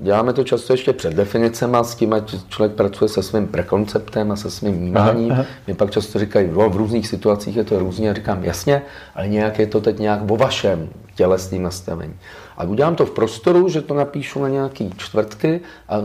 Děláme 0.00 0.32
to 0.32 0.44
často 0.44 0.72
ještě 0.72 0.92
před 0.92 1.14
definicema, 1.14 1.84
s 1.84 1.94
tím, 1.94 2.12
ať 2.12 2.34
člověk 2.48 2.72
pracuje 2.72 3.08
se 3.08 3.22
svým 3.22 3.46
prekonceptem 3.46 4.32
a 4.32 4.36
se 4.36 4.50
svým 4.50 4.74
vnímáním. 4.74 5.46
Mě 5.66 5.74
pak 5.74 5.90
často 5.90 6.18
říkají, 6.18 6.48
v 6.48 6.76
různých 6.76 7.08
situacích 7.08 7.56
je 7.56 7.64
to 7.64 7.78
různě, 7.78 8.10
a 8.10 8.14
říkám, 8.14 8.44
jasně, 8.44 8.82
ale 9.14 9.28
nějak 9.28 9.58
je 9.58 9.66
to 9.66 9.80
teď 9.80 9.98
nějak 9.98 10.22
vo 10.22 10.36
vašem 10.36 10.88
tělesným 11.14 11.62
nastavení. 11.62 12.14
A 12.56 12.64
udělám 12.64 12.94
to 12.94 13.06
v 13.06 13.10
prostoru, 13.10 13.68
že 13.68 13.82
to 13.82 13.94
napíšu 13.94 14.42
na 14.42 14.48
nějaký 14.48 14.90
čtvrtky 14.96 15.60
a 15.88 15.96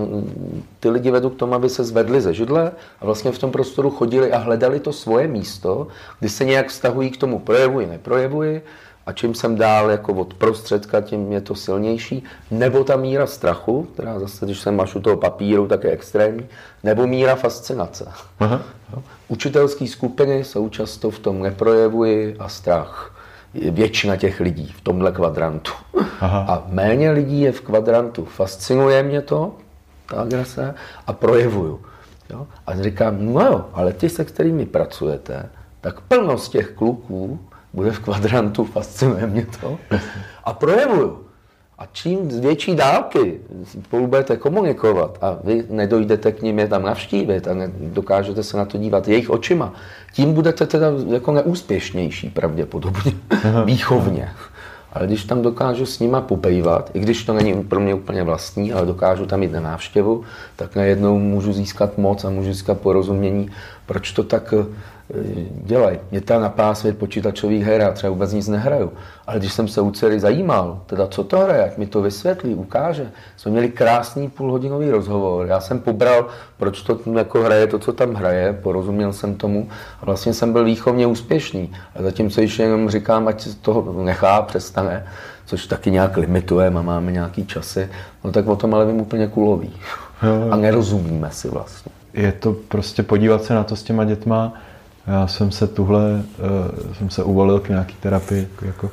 ty 0.79 0.89
lidi 0.89 1.11
vedu 1.11 1.29
k 1.29 1.35
tomu, 1.35 1.53
aby 1.53 1.69
se 1.69 1.83
zvedli 1.83 2.21
ze 2.21 2.33
židle 2.33 2.71
a 3.01 3.05
vlastně 3.05 3.31
v 3.31 3.39
tom 3.39 3.51
prostoru 3.51 3.89
chodili 3.89 4.31
a 4.31 4.37
hledali 4.37 4.79
to 4.79 4.93
svoje 4.93 5.27
místo, 5.27 5.87
kdy 6.19 6.29
se 6.29 6.45
nějak 6.45 6.67
vztahují 6.67 7.09
k 7.09 7.17
tomu 7.17 7.39
projevuji, 7.39 7.87
neprojevuji 7.87 8.61
a 9.05 9.11
čím 9.11 9.35
jsem 9.35 9.55
dál 9.55 9.91
jako 9.91 10.13
od 10.13 10.33
prostředka, 10.33 11.01
tím 11.01 11.31
je 11.31 11.41
to 11.41 11.55
silnější, 11.55 12.23
nebo 12.51 12.83
ta 12.83 12.95
míra 12.95 13.27
strachu, 13.27 13.83
která 13.93 14.19
zase, 14.19 14.45
když 14.45 14.59
jsem 14.59 14.75
mašu 14.75 14.99
toho 14.99 15.17
papíru, 15.17 15.67
tak 15.67 15.83
je 15.83 15.91
extrémní, 15.91 16.45
nebo 16.83 17.07
míra 17.07 17.35
fascinace. 17.35 18.11
Aha. 18.39 18.61
Učitelské 19.27 19.87
skupiny 19.87 20.43
jsou 20.43 20.69
často 20.69 21.11
v 21.11 21.19
tom 21.19 21.41
neprojevuji 21.41 22.35
a 22.39 22.49
strach. 22.49 23.15
Většina 23.53 24.15
těch 24.15 24.39
lidí 24.39 24.73
v 24.77 24.81
tomhle 24.81 25.11
kvadrantu. 25.11 25.71
Aha. 26.19 26.45
A 26.47 26.63
méně 26.67 27.11
lidí 27.11 27.41
je 27.41 27.51
v 27.51 27.61
kvadrantu. 27.61 28.25
Fascinuje 28.25 29.03
mě 29.03 29.21
to, 29.21 29.55
ta 30.09 30.21
agrese, 30.21 30.75
a 31.07 31.13
projevuju. 31.13 31.81
Jo? 32.29 32.47
A 32.67 32.75
říkám, 32.83 33.33
no 33.33 33.41
jo, 33.41 33.65
ale 33.73 33.93
ty, 33.93 34.09
se 34.09 34.25
kterými 34.25 34.65
pracujete, 34.65 35.49
tak 35.81 36.01
plnost 36.01 36.51
těch 36.51 36.71
kluků 36.71 37.39
bude 37.73 37.91
v 37.91 37.99
kvadrantu, 37.99 38.65
fascinuje 38.65 39.27
mě 39.27 39.47
to. 39.62 39.77
A 40.43 40.53
projevuju. 40.53 41.19
A 41.79 41.86
čím 41.91 42.31
z 42.31 42.39
větší 42.39 42.75
dálky 42.75 43.39
spolu 43.86 44.07
budete 44.07 44.38
komunikovat 44.38 45.17
a 45.21 45.38
vy 45.43 45.63
nedojdete 45.69 46.31
k 46.31 46.41
ním 46.41 46.59
je 46.59 46.67
tam 46.67 46.83
navštívit 46.83 47.47
a 47.47 47.51
dokážete 47.79 48.43
se 48.43 48.57
na 48.57 48.65
to 48.65 48.77
dívat 48.77 49.07
jejich 49.07 49.29
očima, 49.29 49.73
tím 50.13 50.33
budete 50.33 50.65
teda 50.65 50.88
jako 51.07 51.31
neúspěšnější 51.31 52.29
pravděpodobně, 52.29 53.12
výchovně. 53.65 54.29
Ale 54.93 55.07
když 55.07 55.23
tam 55.23 55.41
dokážu 55.41 55.86
s 55.86 55.99
nima 55.99 56.21
popejvat, 56.21 56.91
i 56.93 56.99
když 56.99 57.23
to 57.23 57.33
není 57.33 57.63
pro 57.63 57.79
mě 57.79 57.93
úplně 57.93 58.23
vlastní, 58.23 58.73
ale 58.73 58.86
dokážu 58.86 59.25
tam 59.25 59.43
jít 59.43 59.51
na 59.51 59.59
návštěvu, 59.59 60.23
tak 60.55 60.75
najednou 60.75 61.19
můžu 61.19 61.53
získat 61.53 61.97
moc 61.97 62.25
a 62.25 62.29
můžu 62.29 62.53
získat 62.53 62.79
porozumění, 62.79 63.49
proč 63.85 64.11
to 64.11 64.23
tak 64.23 64.53
dělají. 65.63 65.99
Mě 66.11 66.21
tam 66.21 66.41
napá 66.41 66.75
svět 66.75 66.97
počítačových 66.97 67.63
her, 67.63 67.81
já 67.81 67.91
třeba 67.91 68.11
vůbec 68.11 68.33
nic 68.33 68.47
nehraju. 68.47 68.91
Ale 69.27 69.39
když 69.39 69.53
jsem 69.53 69.67
se 69.67 69.81
u 69.81 69.91
dcery 69.91 70.19
zajímal, 70.19 70.81
teda 70.85 71.07
co 71.07 71.23
to 71.23 71.39
hraje, 71.39 71.61
jak 71.61 71.77
mi 71.77 71.85
to 71.85 72.01
vysvětlí, 72.01 72.55
ukáže, 72.55 73.11
jsme 73.37 73.51
měli 73.51 73.69
krásný 73.69 74.29
půlhodinový 74.29 74.89
rozhovor. 74.89 75.47
Já 75.47 75.59
jsem 75.59 75.79
pobral, 75.79 76.27
proč 76.57 76.81
to 76.81 76.99
jako 77.17 77.41
hraje 77.41 77.67
to, 77.67 77.79
co 77.79 77.93
tam 77.93 78.13
hraje, 78.13 78.53
porozuměl 78.53 79.13
jsem 79.13 79.35
tomu 79.35 79.69
a 80.01 80.05
vlastně 80.05 80.33
jsem 80.33 80.53
byl 80.53 80.63
výchovně 80.63 81.07
úspěšný. 81.07 81.71
A 81.95 82.01
zatímco 82.01 82.41
ještě 82.41 82.63
jenom 82.63 82.89
říkám, 82.89 83.27
ať 83.27 83.47
toho 83.61 84.03
nechá, 84.03 84.41
přestane, 84.41 85.05
což 85.45 85.67
taky 85.67 85.91
nějak 85.91 86.17
limitujeme 86.17 86.79
a 86.79 86.83
máme 86.83 87.11
nějaký 87.11 87.45
časy, 87.45 87.89
no 88.23 88.31
tak 88.31 88.47
o 88.47 88.55
tom 88.55 88.73
ale 88.73 88.85
vím 88.85 89.01
úplně 89.01 89.27
kulový. 89.27 89.73
A 90.51 90.55
nerozumíme 90.55 91.31
si 91.31 91.49
vlastně. 91.49 92.02
Je 92.13 92.32
to 92.32 92.54
prostě 92.54 93.04
podívat 93.04 93.43
se 93.43 93.54
na 93.54 93.63
to 93.63 93.76
s 93.76 93.84
těma 93.84 94.04
dětma, 94.04 94.54
já 95.08 95.28
jsem 95.28 95.52
se 95.52 95.67
tuhle, 95.67 96.23
uh, 96.84 96.93
jsem 96.93 97.10
se 97.10 97.23
uvolil 97.23 97.60
k 97.60 97.69
nějaký 97.69 97.95
terapii, 97.95 98.41
jako, 98.41 98.65
jako 98.65 98.91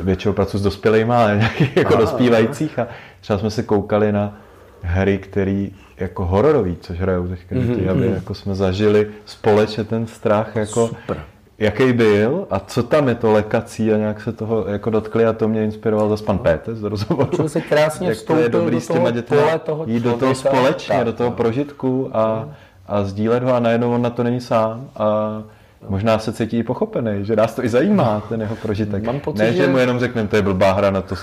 většinou 0.00 0.34
pracuji 0.34 0.58
s 0.58 0.62
dospělými, 0.62 1.12
ale 1.12 1.36
nějakých 1.38 1.76
jako 1.76 1.96
dospívajících 1.96 2.78
a 2.78 2.86
třeba 3.20 3.38
jsme 3.38 3.50
se 3.50 3.62
koukali 3.62 4.12
na 4.12 4.36
hry, 4.82 5.18
které 5.18 5.66
jako 5.96 6.24
hororový, 6.24 6.76
což 6.80 6.98
hrajou 6.98 7.28
teďka 7.28 7.54
mm-hmm. 7.54 7.90
aby 7.90 8.06
mhm. 8.06 8.14
jako 8.14 8.34
jsme 8.34 8.54
zažili 8.54 9.10
společně 9.24 9.84
ten 9.84 10.06
strach, 10.06 10.56
jako 10.56 10.88
Super. 10.88 11.22
Jaký 11.62 11.92
byl 11.92 12.46
a 12.50 12.58
co 12.58 12.82
tam 12.82 13.08
je 13.08 13.14
to 13.14 13.32
lekací 13.32 13.92
a 13.92 13.96
nějak 13.96 14.20
se 14.20 14.32
toho 14.32 14.64
jako 14.68 14.90
dotkli 14.90 15.26
a 15.26 15.32
to 15.32 15.48
mě 15.48 15.64
inspiroval 15.64 16.08
zase 16.08 16.24
pan 16.24 16.38
Péte 16.38 16.74
z 16.74 16.82
rozhovoru. 16.82 17.48
se 17.48 17.60
krásně 17.60 18.08
jak 18.08 18.22
to 18.22 18.36
je 18.36 18.48
dobrý 18.48 18.76
do 18.76 18.80
toho 18.80 18.80
s 18.80 18.88
těma 18.88 19.22
pole 19.28 19.58
toho 19.58 19.84
jít 19.86 20.02
do 20.02 20.12
toho 20.12 20.34
společně, 20.34 20.96
tak, 20.96 21.04
do 21.04 21.12
toho 21.12 21.30
prožitku 21.30 22.10
a 22.12 22.44
mm 22.44 22.52
a 22.86 23.04
sdílet 23.04 23.42
ho 23.42 23.54
a 23.54 23.60
najednou 23.60 23.94
on 23.94 24.02
na 24.02 24.10
to 24.10 24.22
není 24.22 24.40
sám 24.40 24.90
a 24.96 25.42
možná 25.88 26.18
se 26.18 26.32
cítí 26.32 26.58
i 26.58 26.62
pochopený, 26.62 27.24
že 27.24 27.36
nás 27.36 27.54
to 27.54 27.64
i 27.64 27.68
zajímá, 27.68 28.22
ten 28.28 28.40
jeho 28.40 28.56
prožitek. 28.56 29.04
Mám 29.04 29.20
pocit, 29.20 29.38
ne, 29.38 29.52
že 29.52 29.66
mu 29.66 29.78
jenom 29.78 29.98
řekneme, 29.98 30.28
to 30.28 30.36
je 30.36 30.42
blbá 30.42 30.72
hra, 30.72 30.90
na 30.90 31.02
to, 31.02 31.14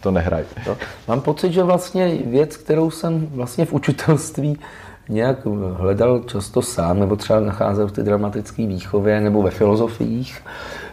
to 0.00 0.10
nehraj. 0.10 0.44
To. 0.64 0.76
Mám 1.08 1.20
pocit, 1.20 1.52
že 1.52 1.62
vlastně 1.62 2.18
věc, 2.26 2.56
kterou 2.56 2.90
jsem 2.90 3.26
vlastně 3.26 3.64
v 3.64 3.72
učitelství 3.72 4.58
nějak 5.10 5.46
hledal 5.72 6.18
často 6.26 6.62
sám, 6.62 7.00
nebo 7.00 7.16
třeba 7.16 7.40
nacházel 7.40 7.86
v 7.86 7.92
té 7.92 8.02
dramatické 8.02 8.66
výchově 8.66 9.20
nebo 9.20 9.42
ve 9.42 9.50
filozofiích. 9.50 10.42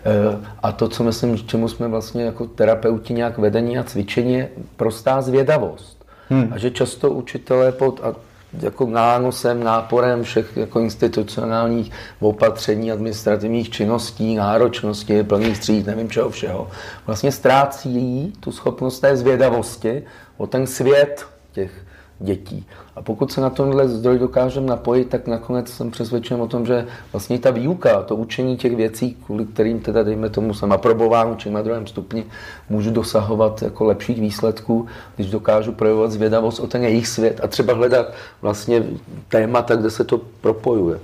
Eh, 0.05 0.37
a 0.63 0.71
to, 0.71 0.87
co 0.87 1.03
myslím, 1.03 1.37
čemu 1.37 1.67
jsme 1.67 1.87
vlastně 1.87 2.23
jako 2.23 2.45
terapeuti 2.45 3.13
nějak 3.13 3.37
vedení 3.37 3.77
a 3.77 3.83
cvičení, 3.83 4.33
je 4.33 4.49
prostá 4.75 5.21
zvědavost. 5.21 6.05
Hmm. 6.29 6.47
A 6.51 6.57
že 6.57 6.71
často 6.71 7.11
učitelé 7.11 7.71
pod, 7.71 8.01
a 8.03 8.15
jako 8.61 8.85
nánosem, 8.85 9.63
náporem 9.63 10.23
všech 10.23 10.57
jako 10.57 10.79
institucionálních 10.79 11.91
opatření, 12.19 12.91
administrativních 12.91 13.69
činností, 13.69 14.35
náročnosti, 14.35 15.23
plných 15.23 15.59
tříd, 15.59 15.85
nevím 15.85 16.09
čeho 16.09 16.29
všeho, 16.29 16.67
vlastně 17.05 17.31
ztrácí 17.31 18.33
tu 18.39 18.51
schopnost 18.51 18.99
té 18.99 19.17
zvědavosti 19.17 20.03
o 20.37 20.47
ten 20.47 20.67
svět 20.67 21.25
těch 21.51 21.86
dětí. 22.19 22.65
A 22.95 23.01
pokud 23.01 23.31
se 23.31 23.41
na 23.41 23.49
tomhle 23.49 23.87
zdroj 23.87 24.19
dokážeme 24.19 24.67
napojit, 24.67 25.09
tak 25.09 25.27
nakonec 25.27 25.69
jsem 25.69 25.91
přesvědčen 25.91 26.41
o 26.41 26.47
tom, 26.47 26.65
že 26.65 26.85
vlastně 27.13 27.39
ta 27.39 27.51
výuka, 27.51 28.03
to 28.03 28.15
učení 28.15 28.57
těch 28.57 28.75
věcí, 28.75 29.17
kvůli 29.25 29.45
kterým 29.45 29.79
teda, 29.79 30.03
dejme 30.03 30.29
tomu, 30.29 30.53
jsem 30.53 30.71
aprobován 30.71 31.37
či 31.37 31.51
na 31.51 31.61
druhém 31.61 31.87
stupni, 31.87 32.25
můžu 32.69 32.91
dosahovat 32.91 33.61
jako 33.61 33.85
lepších 33.85 34.21
výsledků, 34.21 34.87
když 35.15 35.31
dokážu 35.31 35.71
projevovat 35.71 36.11
zvědavost 36.11 36.59
o 36.59 36.67
ten 36.67 36.83
jejich 36.83 37.07
svět 37.07 37.39
a 37.43 37.47
třeba 37.47 37.73
hledat 37.73 38.13
vlastně 38.41 38.83
témata, 39.29 39.75
kde 39.75 39.89
se 39.89 40.03
to 40.03 40.21
propojuje. 40.41 40.99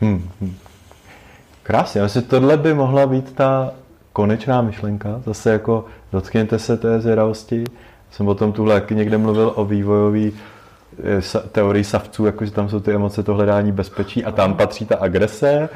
Hmm. 0.00 0.28
hmm. 0.40 0.54
Krásně, 1.62 2.00
asi 2.00 2.22
tohle 2.22 2.56
by 2.56 2.74
mohla 2.74 3.06
být 3.06 3.32
ta 3.32 3.72
konečná 4.12 4.62
myšlenka, 4.62 5.22
zase 5.26 5.50
jako 5.50 5.84
dotkněte 6.12 6.58
se 6.58 6.76
té 6.76 7.00
zvědavosti. 7.00 7.64
Jsem 8.10 8.28
o 8.28 8.34
tom 8.34 8.52
tuhle 8.52 8.82
někde 8.90 9.18
mluvil 9.18 9.52
o 9.54 9.64
vývojový 9.64 10.32
teorii 11.52 11.84
savců, 11.84 12.26
jakože 12.26 12.50
tam 12.50 12.68
jsou 12.68 12.80
ty 12.80 12.92
emoce, 12.92 13.22
to 13.22 13.34
hledání 13.34 13.72
bezpečí 13.72 14.24
a 14.24 14.32
tam 14.32 14.54
patří 14.54 14.86
ta 14.86 14.96
agrese 14.96 15.68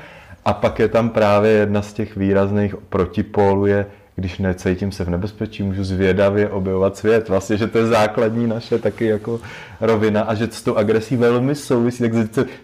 a 0.45 0.53
pak 0.53 0.79
je 0.79 0.89
tam 0.89 1.11
právě 1.11 1.51
jedna 1.51 1.83
z 1.83 1.93
těch 1.93 2.17
výrazných 2.17 2.77
protipólů 2.77 3.67
je, 3.67 3.87
když 4.17 4.39
necítím 4.39 4.93
se 4.93 5.05
v 5.05 5.11
nebezpečí, 5.11 5.63
můžu 5.63 5.85
zvědavě 5.85 6.49
objevovat 6.49 6.97
svět. 6.97 7.29
Vlastně, 7.29 7.57
že 7.57 7.67
to 7.67 7.79
je 7.79 7.87
základní 7.87 8.47
naše 8.47 8.79
taky 8.79 9.07
jako 9.07 9.41
rovina 9.81 10.23
a 10.23 10.35
že 10.35 10.49
s 10.51 10.63
tou 10.63 10.77
agresí 10.77 11.17
velmi 11.17 11.55
souvisí. 11.55 12.03
Tak 12.03 12.13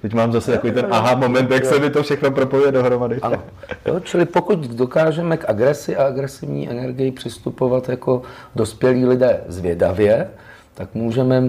teď 0.02 0.14
mám 0.14 0.32
zase 0.32 0.52
takový 0.52 0.72
ten 0.72 0.86
aha 0.90 1.14
moment, 1.14 1.50
jak 1.50 1.64
se 1.64 1.78
mi 1.78 1.90
to 1.90 2.02
všechno 2.02 2.30
propojuje 2.30 2.72
dohromady. 2.72 3.18
Ano. 3.22 3.42
Jo, 3.86 4.00
čili 4.00 4.24
pokud 4.24 4.58
dokážeme 4.58 5.36
k 5.36 5.50
agresi 5.50 5.96
a 5.96 6.06
agresivní 6.06 6.70
energii 6.70 7.12
přistupovat 7.12 7.88
jako 7.88 8.22
dospělí 8.54 9.06
lidé 9.06 9.40
zvědavě, 9.48 10.28
tak 10.74 10.94
můžeme 10.94 11.42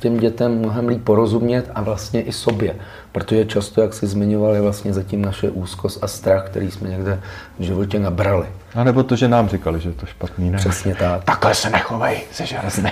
těm 0.00 0.16
dětem 0.16 0.58
mnohem 0.58 0.88
líp 0.88 1.04
porozumět 1.04 1.70
a 1.74 1.82
vlastně 1.82 2.22
i 2.22 2.32
sobě. 2.32 2.76
Protože 3.12 3.44
často, 3.44 3.80
jak 3.80 3.94
si 3.94 4.06
zmiňoval, 4.06 4.54
je 4.54 4.60
vlastně 4.60 4.92
zatím 4.92 5.22
naše 5.22 5.50
úzkost 5.50 6.04
a 6.04 6.06
strach, 6.06 6.46
který 6.46 6.70
jsme 6.70 6.88
někde 6.88 7.20
v 7.58 7.62
životě 7.62 7.98
nabrali. 7.98 8.46
A 8.74 8.84
nebo 8.84 9.02
to, 9.02 9.16
že 9.16 9.28
nám 9.28 9.48
říkali, 9.48 9.80
že 9.80 9.88
je 9.88 9.94
to 9.94 10.06
špatný. 10.06 10.50
Ne? 10.50 10.58
Přesně 10.58 10.94
tak. 10.94 11.24
Takhle 11.24 11.54
se 11.54 11.70
nechovej, 11.70 12.22
jsi 12.32 12.46
železný. 12.46 12.90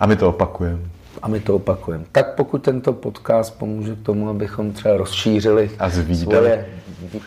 A 0.00 0.06
my 0.06 0.16
to 0.16 0.28
opakujeme. 0.28 0.82
A 1.22 1.28
my 1.28 1.40
to 1.40 1.56
opakujeme. 1.56 2.04
Tak 2.12 2.34
pokud 2.34 2.62
tento 2.62 2.92
podcast 2.92 3.58
pomůže 3.58 3.94
k 3.94 4.02
tomu, 4.02 4.28
abychom 4.28 4.72
třeba 4.72 4.96
rozšířili 4.96 5.70
a 5.78 5.90
svoje 5.90 6.66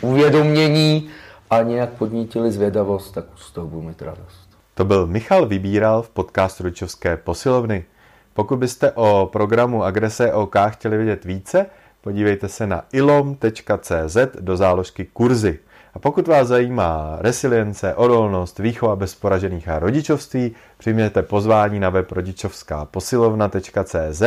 uvědomění 0.01 1.07
a 1.49 1.61
nějak 1.61 1.89
podnítili 1.89 2.51
zvědavost, 2.51 3.13
tak 3.13 3.25
z 3.35 3.51
toho 3.51 3.67
budu 3.67 3.81
mít 3.81 4.01
radost. 4.01 4.44
To 4.77 4.85
byl 4.85 5.07
Michal 5.07 5.45
Vybíral 5.45 6.01
v 6.01 6.09
podcastu 6.09 6.63
Rodičovské 6.63 7.17
posilovny. 7.17 7.85
Pokud 8.33 8.59
byste 8.59 8.91
o 8.91 9.29
programu 9.31 9.83
Agrese 9.83 10.33
OK 10.33 10.55
chtěli 10.69 10.97
vědět 10.97 11.25
více, 11.25 11.65
podívejte 12.01 12.47
se 12.47 12.67
na 12.67 12.83
ilom.cz 12.93 14.17
do 14.39 14.57
záložky 14.57 15.05
kurzy. 15.05 15.59
A 15.93 15.99
pokud 15.99 16.27
vás 16.27 16.47
zajímá 16.47 17.17
resilience, 17.19 17.95
odolnost, 17.95 18.59
výchova 18.59 18.95
bez 18.95 19.15
poražených 19.15 19.67
a 19.67 19.79
rodičovství, 19.79 20.55
přijměte 20.77 21.21
pozvání 21.21 21.79
na 21.79 21.89
web 21.89 22.11
rodičovská 22.11 22.85
posilovna.cz 22.85 24.23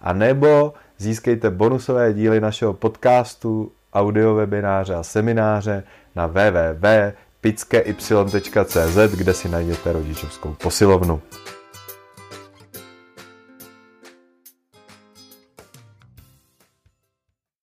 a 0.00 0.12
nebo 0.12 0.74
získejte 0.98 1.50
bonusové 1.50 2.14
díly 2.14 2.40
našeho 2.40 2.74
podcastu, 2.74 3.72
audiowebináře 3.92 4.94
a 4.94 5.02
semináře 5.02 5.82
na 6.16 6.26
www 6.26 7.12
picky.cz, 7.40 8.96
kde 9.16 9.34
si 9.34 9.48
najdete 9.48 9.92
rodičovskou 9.92 10.56
posilovnu. 10.62 11.22